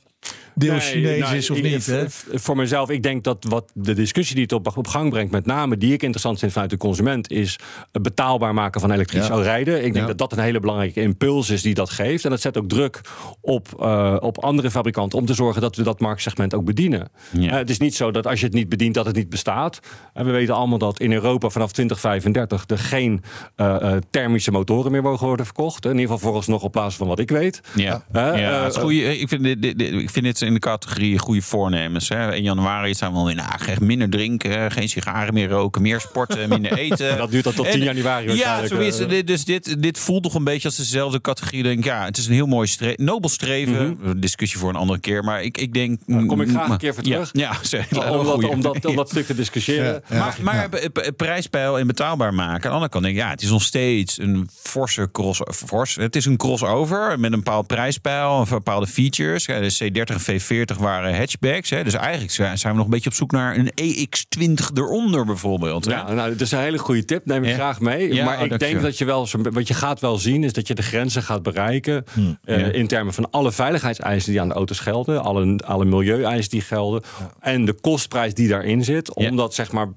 [0.57, 1.85] deel Nee, Chinees nou, is of niet.
[1.85, 2.03] Hè?
[2.39, 5.45] Voor mezelf, ik denk dat wat de discussie die het op, op gang brengt, met
[5.45, 7.59] name die ik interessant vind vanuit de consument, is
[7.91, 9.41] het betaalbaar maken van elektrisch Ja.
[9.41, 9.75] rijden.
[9.75, 10.05] Ik denk Ja.
[10.05, 12.23] dat dat een hele belangrijke impuls is die dat geeft.
[12.23, 13.01] En dat zet ook druk
[13.41, 17.09] op, eh, op andere fabrikanten om te zorgen dat we dat marktsegment ook bedienen.
[17.31, 17.49] Ja.
[17.51, 19.79] Eh, het is niet zo dat als je het niet bedient, dat het niet bestaat.
[20.13, 23.21] En we weten allemaal dat in Europa vanaf 2035 er geen
[23.55, 25.85] eh, thermische motoren meer mogen worden verkocht.
[25.85, 27.61] In ieder geval vooralsnog op plaats van wat ik weet.
[27.75, 31.41] Ja, ja het is goeie, ik, vind dit- ik vind dit in de categorie goede
[31.41, 32.09] voornemens.
[32.09, 32.35] Hè.
[32.35, 35.99] In januari zijn we wel weer, nou, echt minder drinken, geen sigaren meer roken, meer
[35.99, 37.17] sporten, minder eten.
[37.17, 39.09] Dat duurt dan tot 10 januari Ja, zo is eh.
[39.09, 39.27] het.
[39.27, 41.63] Dus dit, dit voelt toch een beetje als dezelfde categorie.
[41.63, 43.97] Denk, ja, het is een heel mooi stre nobel streven.
[44.19, 45.23] Discussie voor een andere keer.
[45.23, 45.99] Maar ik, ik denk...
[46.05, 47.29] Daar kom ik graag mm, een keer voor ja, terug.
[47.33, 48.11] Ja, zeker.
[48.11, 50.03] om, dat, om, dat, om dat stuk te discussiëren.
[50.09, 50.69] maar maar
[51.15, 52.53] prijspeil en betaalbaar maken.
[52.53, 55.41] Aan de andere kant denk ik, ja, het is nog steeds een forse cross.
[55.45, 59.45] Fors, het is een crossover met een bepaald prijspeil, een bepaalde features.
[59.45, 61.69] Ja, de C30 en V40 waren hatchbacks.
[61.69, 65.85] Hè, dus eigenlijk zijn we nog een beetje op zoek naar een EX20 eronder bijvoorbeeld.
[65.85, 65.91] hè.
[65.91, 67.25] Ja, nou, dat is een hele goede tip.
[67.25, 67.55] Neem ik Ja.
[67.55, 68.13] graag mee.
[68.13, 70.67] Ja, maar oh, ik denk dat je wel, wat je gaat wel zien, is dat
[70.67, 72.05] je de grenzen gaat bereiken.
[72.43, 72.65] eh, Ja.
[72.65, 75.23] In termen van alle veiligheidseisen die aan de auto's gelden.
[75.23, 77.01] Alle, alle milieueisen die gelden.
[77.39, 79.13] En de kostprijs die daarin zit.
[79.13, 79.87] Om dat zeg maar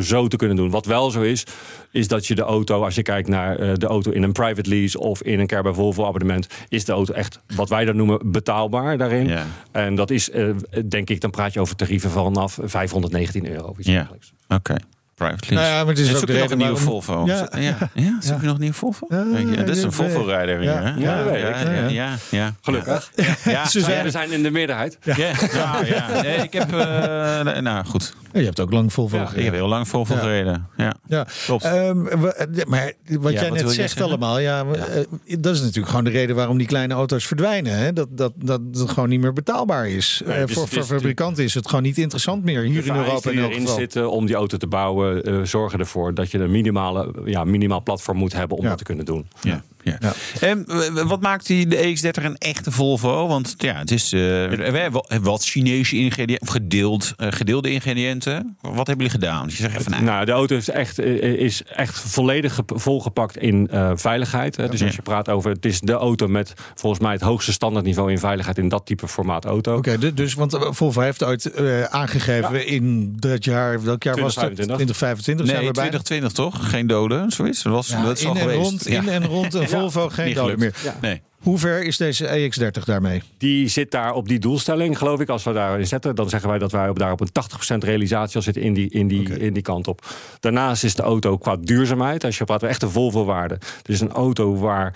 [0.00, 0.70] zo te kunnen doen.
[0.70, 1.44] Wat wel zo is,
[1.90, 4.68] is dat je de auto, als je kijkt naar eh, de auto in een private
[4.68, 8.18] lease of in een Care Volvo abonnement, is de auto echt wat wij dan noemen
[8.32, 9.26] betaalbaar daarin.
[9.28, 9.46] Ja.
[9.88, 10.50] En dat is, eh,
[10.88, 13.74] denk ik, dan praat je over tarieven vanaf 519 euro.
[13.78, 14.10] Iets Ja,
[14.48, 14.74] oké.
[15.18, 16.84] Private Nou ja, maar het is En ook zoek de je nog reden een nieuwe
[16.84, 17.26] waarom- Volvo?
[17.26, 17.48] Ja.
[17.60, 18.16] Ja, ja, ja.
[18.20, 19.06] zoek je nog een nieuwe Volvo?
[19.08, 19.24] Ja,
[19.64, 20.88] dat is een Volvo-rijder hier, ja, hè?
[21.00, 21.66] ja, ja, ik.
[21.74, 22.54] ja, ja, ja.
[22.62, 23.10] Gelukkig.
[23.16, 23.24] Ja,
[23.66, 24.98] Ze Ja, zijn- we zijn in de meerderheid.
[25.02, 26.22] Ja, ja, ja.
[26.22, 26.72] Nee, ik heb...
[26.72, 28.14] eh, nou, goed.
[28.32, 29.50] Je hebt ook lang Volvo Ja, Ik gereden.
[29.50, 30.20] heb heel lang Volvo Ja.
[30.20, 30.66] gereden.
[30.76, 30.94] Ja.
[31.06, 31.64] Ja, Klopt.
[31.64, 35.04] Ehm, we- maar wat Ja, jij wat net zegt allemaal, ja, eh,
[35.40, 37.78] dat is natuurlijk gewoon de reden waarom die kleine auto's verdwijnen.
[37.78, 37.92] Hè?
[37.92, 40.22] Dat, dat, dat het gewoon niet meer betaalbaar is.
[40.26, 43.74] Eh, voor fabrikanten is het gewoon niet interessant meer hier in Europa in elk geval.
[43.76, 47.82] zitten om die auto te bouwen, eh, zorgen ervoor dat je een minimale, ja, minimaal
[47.82, 48.68] platform moet hebben om Ja.
[48.68, 49.26] dat te kunnen doen.
[49.40, 49.62] Ja.
[49.82, 49.98] ja.
[50.40, 53.26] En w- wat maakt die de EX30 een echte Volvo?
[53.26, 58.56] Want ja, het is eh, we hebben wat Chinese ingrediënten, of gedeeld, eh, gedeelde ingrediënten.
[58.60, 59.46] Wat hebben jullie gedaan?
[59.46, 62.72] Dus je zegt even, nou, Nou, de auto is echt, eh, is echt volledig gep-
[62.74, 64.56] volgepakt in eh, veiligheid.
[64.56, 64.68] Hè.
[64.68, 68.10] Dus als je praat over, het is de auto met volgens mij het hoogste standaardniveau
[68.10, 69.76] in veiligheid in dat type formaat auto.
[69.76, 74.20] Oké, du- dus want eh, Volvo heeft ooit eh, aangegeven in dat jaar, welk jaar
[74.20, 74.44] was het?
[74.44, 74.96] 2025.
[74.98, 75.88] 2025 zijn nee, we bij.
[75.88, 76.70] 2020 toch?
[76.70, 77.62] Geen doden, zoiets.
[77.62, 78.68] Dat was, Ja, dat is al in, en geweest.
[78.70, 79.00] rond, Ja.
[79.02, 79.66] in en rond een Ja.
[79.68, 80.74] Volvo geen Niet doden meer.
[81.00, 81.22] Nee.
[81.38, 83.22] Hoe ver is deze EX30 daarmee?
[83.38, 85.28] Die zit daar op die doelstelling, geloof ik.
[85.28, 87.28] Als we daarin zetten, dan zeggen wij dat wij op, daar op een
[87.74, 90.06] 80% realisatie al zitten in die, in, die, in die kant op.
[90.40, 93.54] Daarnaast is de auto qua duurzaamheid, als je praat over echte Volvo-waarde.
[93.54, 94.94] Het is een auto waar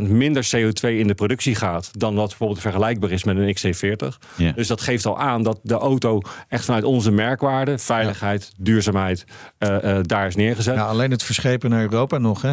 [0.00, 4.18] 40% minder CO2 in de productie gaat dan wat bijvoorbeeld vergelijkbaar is met een XC40.
[4.36, 4.52] Ja.
[4.52, 9.24] Dus dat geeft al aan dat de auto echt vanuit onze merkwaarde, veiligheid, duurzaamheid,
[9.58, 10.74] eh, eh, daar is neergezet.
[10.74, 12.52] Ja, alleen het verschepen naar Europa nog, hè?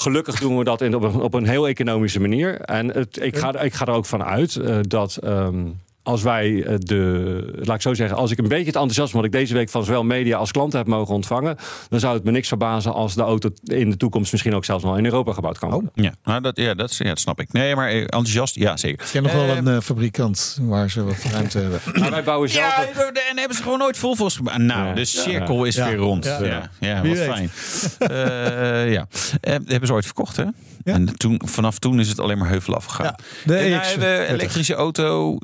[0.00, 2.60] Gelukkig doen we dat in, op, een, op een heel economische manier.
[2.60, 5.66] En het, ik, ga, ik ga er ook van uit eh, dat ehm,
[6.08, 7.60] als wij eh, de.
[7.62, 9.84] Laat ik zo zeggen, als ik een beetje het enthousiasme wat ik deze week van
[9.84, 11.56] zowel media als klanten heb mogen ontvangen.
[11.88, 14.84] dan zou het me niks verbazen als de auto in de toekomst misschien ook zelfs
[14.84, 15.90] nog in Europa gebouwd kan worden.
[15.94, 17.52] Ja, nou, dat, ja, dat, ja, dat snap ik.
[17.52, 19.04] Nee, maar eh, enthousiast, ja, zeker.
[19.04, 21.80] Ik ken nog wel Eh, een fabrikant waar ze wat ruimte hebben.
[22.00, 22.76] Maar wij bouwen zelf.
[22.94, 24.58] Ja, en hebben ze gewoon nooit Volvo's gemaakt.
[24.58, 24.94] Nou, Ja.
[24.94, 25.88] de cirkel is Ja.
[25.88, 26.24] weer rond.
[26.24, 26.70] Ja.
[26.80, 27.50] Ja, wat fijn.
[27.98, 29.06] Eh, ja.
[29.40, 30.42] Dat hebben ze ooit verkocht, hè?
[30.84, 30.94] Ja.
[30.94, 33.04] En toen, vanaf toen is het alleen maar heuvel afgegaan.
[33.06, 33.98] Ja, de En nou, EX30.
[33.98, 35.38] de elektrische auto,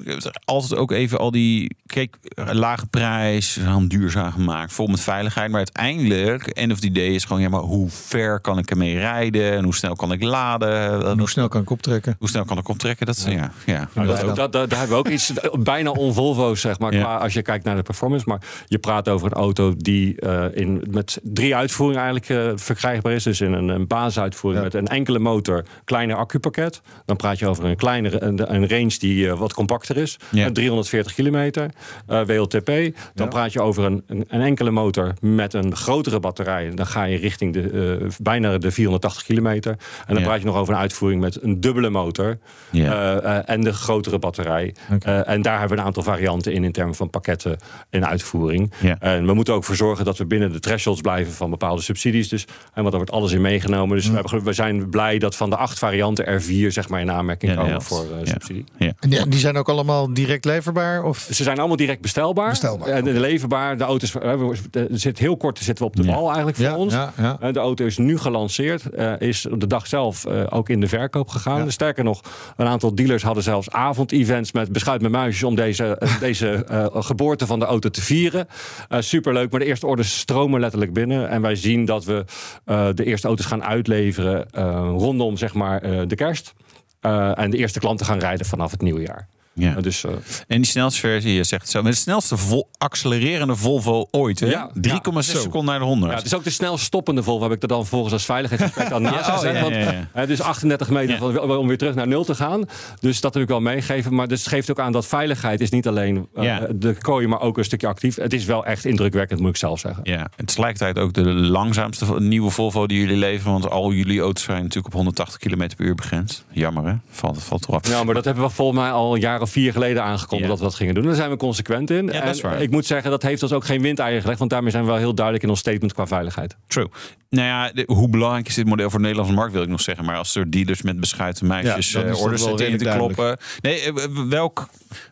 [0.54, 2.16] altijd ook even al die, kijk,
[2.52, 5.48] lage prijs, dan duurzaam gemaakt, vol met veiligheid.
[5.50, 8.98] Maar uiteindelijk, end of the day, is gewoon, ja, maar hoe ver kan ik ermee
[8.98, 9.52] rijden?
[9.52, 11.06] En hoe snel kan ik laden?
[11.06, 12.16] En hoe snel kan ik optrekken?
[12.18, 13.06] Hoe snel kan ik optrekken?
[13.06, 13.88] Dat, ja, ja.
[13.94, 14.32] Nou, dat, Ja.
[14.32, 17.00] dat, dat- daar hebben we ook iets bijna on-Volvo's, zeg maar, Ja.
[17.00, 18.24] qua, als je kijkt naar de performance.
[18.28, 23.12] Maar je praat over een auto die eh, in, met drie uitvoeringen eigenlijk eh, verkrijgbaar
[23.12, 23.22] is.
[23.22, 24.70] Dus in een, een basisuitvoering Ja.
[24.72, 26.80] met een enkele motor, kleiner accupakket.
[27.04, 30.18] Dan praat je over een kleinere een, een range die eh, wat compacter is.
[30.30, 30.43] Ja.
[30.46, 31.70] Eh, 340 kilometer,
[32.06, 32.70] eh, WLTP.
[33.14, 36.70] Dan praat je over een, een, een enkele motor met een grotere batterij.
[36.74, 39.70] Dan ga je richting de, eh, bijna de 480 kilometer.
[39.72, 39.78] En
[40.14, 40.22] dan Ja.
[40.24, 42.38] praat je nog over een uitvoering met een dubbele motor.
[42.70, 42.92] Ja.
[43.20, 44.74] Eh, eh, en de grotere batterij.
[45.00, 47.56] Eh, en daar hebben we een aantal varianten in in termen van pakketten
[47.90, 48.72] en uitvoering.
[48.80, 48.96] Ja.
[49.00, 52.28] En we moeten ook voor zorgen dat we binnen de thresholds blijven van bepaalde subsidies.
[52.28, 53.96] Dus, en want daar wordt alles in meegenomen.
[53.96, 56.88] Dus we, hebben, geluk- we zijn blij dat van de acht varianten er vier zeg
[56.88, 58.26] maar, in aanmerking komen voor eh, Ja.
[58.30, 58.64] subsidie.
[58.78, 61.02] En die, die zijn ook allemaal direct leverbaar?
[61.04, 61.28] Of?
[61.30, 62.48] Ze zijn allemaal direct bestelbaar.
[62.48, 63.78] Bestelbaar, En leverbaar.
[63.78, 66.12] De auto's, eh, we- er zit heel kort zitten we op de Ja.
[66.14, 66.92] bal eigenlijk voor Ja, ons.
[66.92, 67.36] ja, ja.
[67.40, 70.80] Eh, De auto is nu gelanceerd, eh, is op de dag zelf eh, ook in
[70.80, 71.64] de verkoop gegaan.
[71.64, 71.70] Ja.
[71.70, 72.20] Sterker nog,
[72.56, 76.86] een aantal dealers hadden zelfs avondevents met beschuit met muisjes om deze, eh, deze eh,
[76.92, 78.46] geboorte van de auto te vieren.
[78.88, 81.28] Eh, superleuk, maar de eerste orders stromen letterlijk binnen.
[81.28, 82.24] En wij zien dat we
[82.64, 84.64] eh, de eerste auto's gaan uitleveren eh,
[84.96, 86.54] rondom zeg maar, eh, de kerst.
[87.00, 89.28] Eh, en de eerste klanten gaan rijden vanaf het nieuwe jaar.
[89.54, 89.74] Ja.
[89.80, 90.10] Dus, eh,
[90.48, 94.40] En die snelste versie, je zegt het zo, met de snelste vol, accelererende Volvo ooit.
[94.40, 94.46] hè?
[94.46, 94.80] Ja, 3,6
[95.14, 95.38] ja, zo.
[95.40, 96.10] seconden naar de 100.
[96.12, 98.92] Ja, het is ook de snel stoppende Volvo, heb ik er dan volgens als veiligheidsaspect
[98.92, 99.60] aan naast oh, gezet.
[99.60, 99.74] want.
[100.12, 102.64] Het is 38 meter van- om weer terug naar nul te gaan.
[103.00, 104.14] Dus dat wil ik wel meegeven.
[104.14, 107.40] Maar dus het geeft ook aan dat veiligheid is niet alleen eh, de kooi, maar
[107.40, 108.16] ook een stukje actief.
[108.16, 110.00] Het is wel echt indrukwekkend, moet ik zelf zeggen.
[110.04, 113.52] Ja, het is tegelijkertijd ook de langzaamste nieuwe Volvo die jullie leveren.
[113.52, 116.44] Want al jullie auto's zijn natuurlijk op 180 km per uur begrensd.
[116.50, 116.94] Jammer hè?
[117.10, 117.88] Valt, valt eraf.
[117.88, 120.64] Ja, maar dat hebben we volgens mij al jaar of vier geleden aangekondigd dat we
[120.64, 121.04] dat gingen doen.
[121.04, 122.10] Daar zijn we consequent in.
[122.10, 124.38] En ik moet zeggen, dat heeft ons ook geen windeieren gelegd.
[124.38, 126.56] Want daarmee zijn we wel heel duidelijk in ons statement qua veiligheid.
[126.66, 126.88] True.
[127.34, 129.80] Nou ja, de- hoe belangrijk is dit model voor de Nederlandse markt, wil ik nog
[129.80, 130.04] zeggen.
[130.04, 133.38] Maar als er dealers met beschuiten meisjes Ja, eh, orders zitten in te kloppen.
[133.60, 133.92] Nee, eh,
[134.28, 134.68] welk,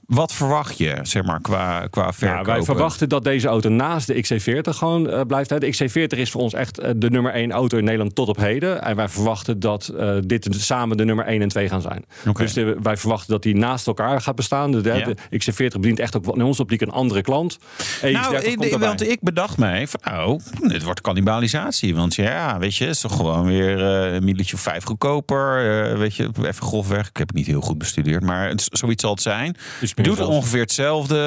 [0.07, 2.39] wat verwacht je, zeg maar, qua, qua verkopen?
[2.47, 5.51] Ja, wij verwachten dat deze auto naast de XC40 gewoon eh, blijft.
[5.51, 5.59] Hè.
[5.59, 8.83] De XC40 is voor ons echt de nummer 1 auto in Nederland tot op heden.
[8.83, 12.05] En wij verwachten dat eh, dit samen de nummer 1 en 2 gaan zijn.
[12.37, 14.71] Dus de- wij verwachten dat die naast elkaar gaat bestaan.
[14.73, 15.05] De, de, Ja.
[15.05, 17.59] de XC40 bedient echt ook in onze optiek een andere klant.
[18.03, 21.95] EX30 Nou, want ik bedacht mij van, nou, dit wordt cannibalisatie.
[21.95, 25.57] Want ja, weet je, het is toch gewoon weer eh, een milletje of vijf goedkoper.
[25.91, 27.09] eh, weet je, even grofweg.
[27.09, 29.57] Ik heb het niet heel goed bestudeerd, maar het, zoiets zal het zijn.
[29.81, 31.19] Dus Doet zelfs- ongeveer hetzelfde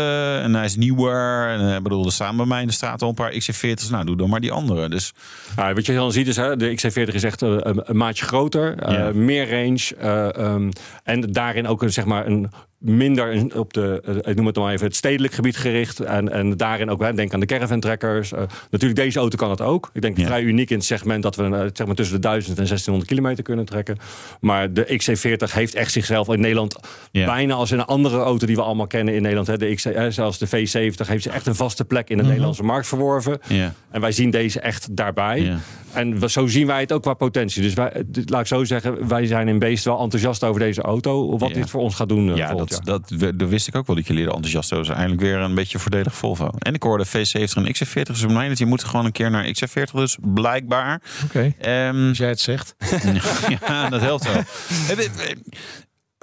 [0.44, 1.50] en hij is nieuwer.
[1.50, 3.90] En, eh, bedoel, er staan bij mij in de straat al een paar XC40's.
[3.90, 4.90] Nou, doe dan maar die andere.
[4.90, 5.14] Dus
[5.56, 8.76] Ja, wat je dan ziet is, hè, de XC40 is echt een, een maatje groter,
[9.16, 9.96] meer range.
[10.00, 10.70] eh, ehm,
[11.04, 14.74] en daarin ook een, zeg maar een minder op de, eh, ik noem het maar
[14.74, 16.00] even, het stedelijk gebied gericht.
[16.00, 18.32] En, en daarin ook, hè, denk aan de caravan trekkers.
[18.32, 19.90] Eh, natuurlijk, deze auto kan het ook.
[19.94, 20.26] Ik denk Ja.
[20.26, 23.08] vrij uniek in het segment dat we eh, zeg maar tussen de 1000 en 1600
[23.10, 23.98] kilometer kunnen trekken.
[24.40, 26.76] Maar de XC40 heeft echt zichzelf in Nederland
[27.12, 27.26] Ja.
[27.26, 29.48] bijna als in een andere auto die we allemaal kennen in Nederland.
[29.48, 32.64] Hè, de XC, zelfs de V70 heeft ze echt een vaste plek in de Nederlandse
[32.64, 33.40] markt verworven.
[33.48, 33.74] ja.
[33.92, 35.54] En wij zien deze echt daarbij.
[35.96, 37.62] En zo zien wij het ook qua potentie.
[37.62, 40.82] Dus wij, d- laat ik zo zeggen, wij zijn in beest wel enthousiast over deze
[40.82, 41.38] auto.
[41.38, 41.56] Wat Ja.
[41.56, 42.84] dit voor ons gaat doen eh, Ja, dat, jaar.
[42.84, 44.98] dat, we- dat wist ik ook wel dat jullie er enthousiast over zijn.
[44.98, 46.50] Eindelijk weer een beetje voordelig Volvo.
[46.60, 48.02] En ik hoorde V70 en XC40.
[48.04, 49.92] Dus op mij dat je moet gewoon een keer naar XC40.
[49.94, 51.02] Dus blijkbaar.
[51.26, 51.54] Oké.
[51.60, 52.76] Ehm, Als jij het zegt.
[53.68, 54.42] ja, dat helpt wel.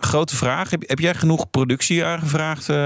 [0.02, 0.70] Je- Grote vraag.
[0.70, 2.76] Heb, heb jij genoeg productie aangevraagd eh,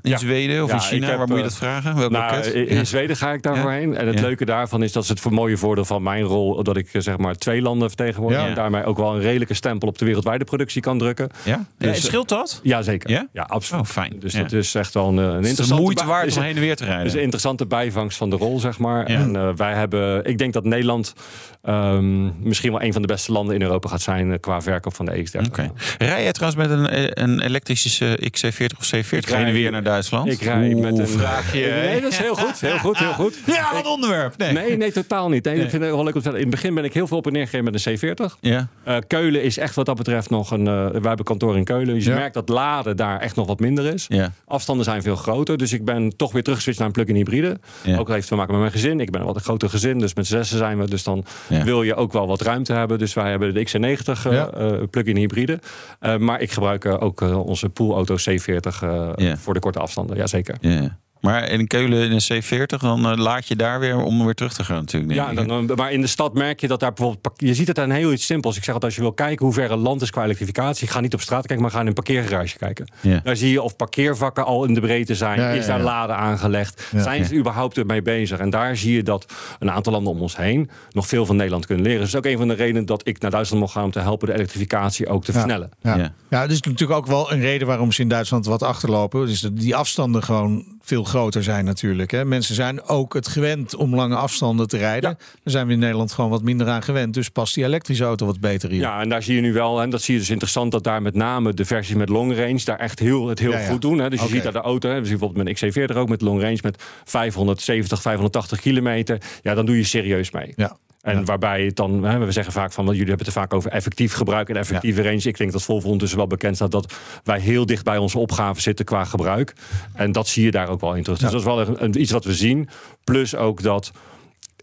[0.00, 0.16] in Ja.
[0.16, 1.06] Zweden of Ja, in China?
[1.08, 1.96] heb, Waar moet je eh, dat vragen?
[1.96, 2.84] Welk Nou, in in Ja.
[2.84, 3.96] Zweden ga ik daarvoor heen.
[3.96, 6.62] En het leuke daarvan is dat is het voor mooie voordeel van mijn rol...
[6.62, 8.46] dat ik eh, zeg maar twee landen vertegenwoordig.
[8.46, 11.28] En daarmee ook wel een redelijke stempel op de wereldwijde productie kan drukken.
[11.44, 11.64] Ja?
[11.78, 12.60] Dus, scheelt dat?
[12.62, 13.10] Ja, zeker.
[13.32, 13.42] Ja?
[13.46, 13.82] Absoluut.
[13.82, 14.12] Oh, fijn.
[14.18, 15.82] Dus dat is echt wel een, een Het is interessante...
[15.82, 17.06] moeite waard is om een- heen en weer te rijden.
[17.06, 19.04] is een interessante bijvangst van de rol, zeg maar.
[19.06, 20.24] En wij hebben...
[20.24, 21.14] Ik denk dat Nederland
[21.62, 24.40] ehm, misschien wel een van de beste landen in Europa gaat zijn...
[24.40, 25.46] qua verkoop van de EX30.
[25.46, 25.72] Oké.
[25.98, 29.70] Rij jij trouwens met een, eh, een elektrische eh, XC40 of C40 Ik rij- weer
[29.70, 30.30] naar Duitsland?
[30.32, 31.08] Ik rij met een...
[31.08, 31.60] vraagje.
[31.70, 32.60] Nee, dat is heel goed.
[32.60, 33.38] Heel goed, heel goed.
[33.46, 34.36] Ja, wat onderwerp.
[34.36, 34.52] Nee.
[34.52, 35.44] Nee, nee, totaal niet.
[35.44, 35.62] Nee, Nee.
[35.62, 36.38] Dat vind ik wel leuk om te vertellen.
[36.46, 38.38] In het begin ben ik heel veel op en neer gegeven met een C40.
[38.40, 38.68] Ja.
[38.84, 40.66] Eh, Keulen is echt wat dat betreft nog een...
[40.66, 41.94] eh wij hebben kantoor in Keulen.
[41.94, 42.16] Dus je Ja.
[42.16, 44.04] merkt dat laden daar echt nog wat minder is.
[44.08, 44.32] Ja.
[44.46, 45.56] Afstanden zijn veel groter.
[45.56, 47.58] Dus ik ben toch weer teruggeswitcht naar een plug-in hybride.
[47.82, 47.98] Ja.
[47.98, 49.00] Ook heeft te maken met mijn gezin.
[49.00, 49.98] Ik ben een wat een groter gezin.
[49.98, 50.88] Dus met zessen zijn we.
[50.90, 51.64] Dus dan Ja.
[51.64, 52.98] wil je ook wel wat ruimte hebben.
[52.98, 54.50] Dus wij hebben de XC90 eh, Ja.
[54.50, 55.58] eh, plug-in hybride.
[56.00, 60.16] Eh, maar ik gebruik eh, ook eh, onze poolauto C40 eh, voor de korte afstanden.
[60.16, 60.56] Jazeker.
[60.60, 60.98] Ja.
[61.24, 64.52] Maar in Keulen in een C40, dan eh, laat je daar weer om weer terug
[64.52, 65.12] te gaan natuurlijk.
[65.12, 67.34] Ja, dan, dan- maar in de stad merk je dat daar bijvoorbeeld...
[67.36, 68.56] Je ziet het aan heel iets simpels.
[68.56, 70.88] Ik zeg altijd, als je wil kijken hoe ver een land is qua elektrificatie...
[70.88, 72.92] ga niet op straat kijken, maar ga in een parkeergarage kijken.
[73.00, 73.20] Ja.
[73.24, 75.40] Daar zie je of parkeervakken al in de breedte zijn.
[75.40, 76.88] Ja, ja, is daar laden aangelegd?
[76.92, 77.02] Ja.
[77.02, 78.38] zijn ze überhaupt ermee bezig?
[78.38, 80.70] En daar zie je dat een aantal landen om ons heen...
[80.90, 82.00] nog veel van Nederland kunnen leren.
[82.00, 83.84] Dus dat is ook een van de redenen dat ik naar Duitsland mocht gaan...
[83.84, 85.70] om te helpen de elektrificatie ook te versnellen.
[85.80, 85.96] Ja.
[85.96, 86.12] Ja.
[86.30, 86.40] Ja.
[86.40, 89.26] dat is natuurlijk ook wel een reden waarom ze in Duitsland wat achterlopen.
[89.26, 92.10] Dus dat die afstanden gewoon veel groter zijn natuurlijk.
[92.10, 92.24] Hè.
[92.24, 95.10] Mensen zijn ook het gewend om lange afstanden te rijden.
[95.10, 95.16] Ja.
[95.16, 97.14] Daar zijn we in Nederland gewoon wat minder aan gewend.
[97.14, 98.80] Dus past die elektrische auto wat beter hier.
[98.80, 101.02] Ja, en daar zie je nu wel, en dat zie je dus interessant, dat daar
[101.02, 103.70] met name de versies met long range daar echt heel, het heel Ja, ja.
[103.70, 103.98] goed doen.
[103.98, 104.10] Hè.
[104.10, 104.94] Dus je ziet daar de auto, hè.
[104.94, 109.18] zien bijvoorbeeld met een XC40 ook met long range met 570, 580 kilometer.
[109.42, 110.52] Ja, dan doe je serieus mee.
[110.56, 110.76] Ja.
[111.04, 111.24] En Ja.
[111.24, 114.12] waarbij het dan, hè, we zeggen vaak van, jullie hebben het er vaak over effectief
[114.12, 115.22] gebruik en effectieve range.
[115.22, 116.94] Ik denk dat Volvo ondertussen wel bekend staat dat
[117.24, 119.52] wij heel dicht bij onze opgave zitten qua gebruik.
[119.94, 121.18] En dat zie je daar ook wel in terug.
[121.18, 122.68] Dus dat is wel een- iets wat we zien.
[123.04, 123.92] Plus ook dat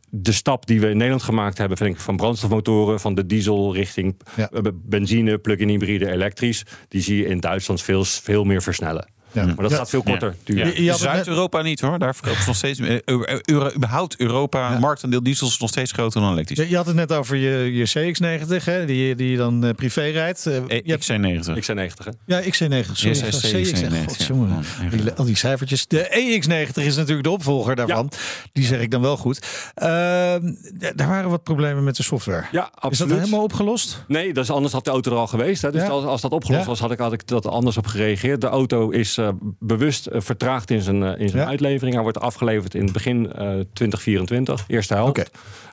[0.09, 3.73] de stap die we in Nederland gemaakt hebben, vind ik van brandstofmotoren, van de diesel
[3.73, 4.49] richting Ja.
[4.49, 9.07] eh, benzine, plug-in hybride, elektrisch, die zie je in Duitsland veel, veel meer versnellen.
[9.31, 9.45] Ja.
[9.45, 9.77] Maar dat Ja.
[9.77, 10.97] gaat veel korter duren.
[10.97, 11.99] Zuid-Europa niet hoor.
[11.99, 12.79] Daar verkoopt ze nog steeds.
[12.79, 16.57] eh, Euro, Euro- überhaupt Europa, marktaandeel diesel is nog steeds groter dan elektrisch.
[16.57, 19.65] Je, je had het net over je, je CX-90, hè, die, je- die je dan
[19.65, 20.45] eh, privé rijdt.
[20.45, 21.59] Eh, Eh, je hebt- XC90.
[21.59, 22.05] XC90.
[22.05, 22.11] hè?
[22.25, 22.97] ja, XC90.
[22.97, 23.71] Sorry, Ja, CX-90.
[23.71, 24.49] CX-90, Godjongen.
[24.49, 24.83] ja.
[24.83, 25.87] Ja, Die- Al die cijfertjes.
[25.87, 28.11] De EX90 is natuurlijk de opvolger daarvan.
[28.53, 29.39] Die zeg ik dan wel goed.
[29.75, 30.51] Ehm,
[30.95, 32.45] daar waren wat problemen met de software.
[32.51, 33.17] Ja, Is dat absoluut.
[33.19, 34.03] helemaal opgelost?
[34.07, 35.61] Nee, dus anders had de auto er al geweest.
[35.61, 35.71] Hè.
[35.71, 35.87] Dus Ja.
[35.87, 36.67] als, als dat opgelost Ja.
[36.67, 38.41] was, had ik, had ik dat anders op gereageerd.
[38.41, 39.20] De auto is eh,
[39.59, 41.47] bewust eh, vertraagd in zijn, eh, in zijn Ja.
[41.49, 41.93] uitlevering.
[41.93, 45.17] Hij wordt afgeleverd in het begin eh 2024, eerste helft.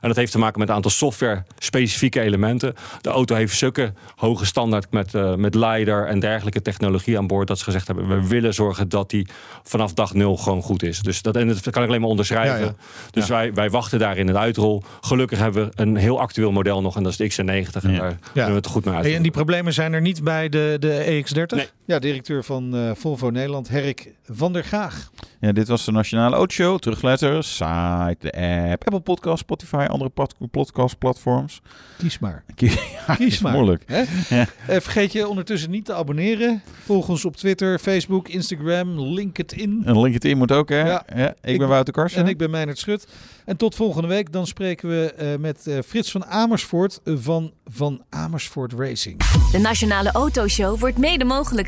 [0.01, 2.73] En dat heeft te maken met een aantal software-specifieke elementen.
[3.01, 7.47] De auto heeft zulke hoge standaard met, eh, met LiDAR en dergelijke technologie aan boord...
[7.47, 9.27] dat ze gezegd hebben, we willen zorgen dat die
[9.63, 10.99] vanaf dag nul gewoon goed is.
[11.01, 12.59] Dus dat, en dat kan ik alleen maar onderschrijven.
[12.59, 12.73] Ja, ja.
[13.11, 14.83] Dus Wij, wij wachten daar in het uitrol.
[15.01, 17.83] Gelukkig hebben we een heel actueel model nog en dat is de XC90.
[17.83, 19.05] En daar kunnen we het goed mee uit.
[19.05, 21.55] En die problemen zijn er niet bij de, de EX30?
[21.55, 21.67] Nee.
[21.89, 25.09] Ja, directeur van eh, Volvo Nederland, Herrik van der Gaag.
[25.39, 26.79] Ja, dit was de Nationale Autoshow.
[26.79, 28.31] Terugletter, site, de
[28.71, 31.61] app, Apple Podcast, Spotify, andere pod- podcastplatforms.
[31.97, 32.43] Kies maar.
[32.55, 32.69] Ja,
[33.15, 33.53] Kies is maar.
[33.53, 33.83] Moeilijk.
[33.85, 34.03] Hè?
[34.35, 34.45] Ja.
[34.67, 36.61] Eh, vergeet je ondertussen niet te abonneren.
[36.85, 39.81] Volg ons op Twitter, Facebook, Instagram, LinkedIn.
[39.85, 40.79] En LinkedIn moet ook, hè?
[40.87, 41.03] Ja.
[41.15, 41.27] Ja.
[41.29, 42.21] ik, Ik- ben Wouter Karsen.
[42.21, 43.07] En ik ben Meijnerd Schut.
[43.45, 44.31] En tot volgende week.
[44.31, 49.17] Dan spreken we eh, met eh, Frits van Amersfoort van Van Amersfoort Racing.
[49.51, 51.67] De Nationale Autoshow wordt mede mogelijk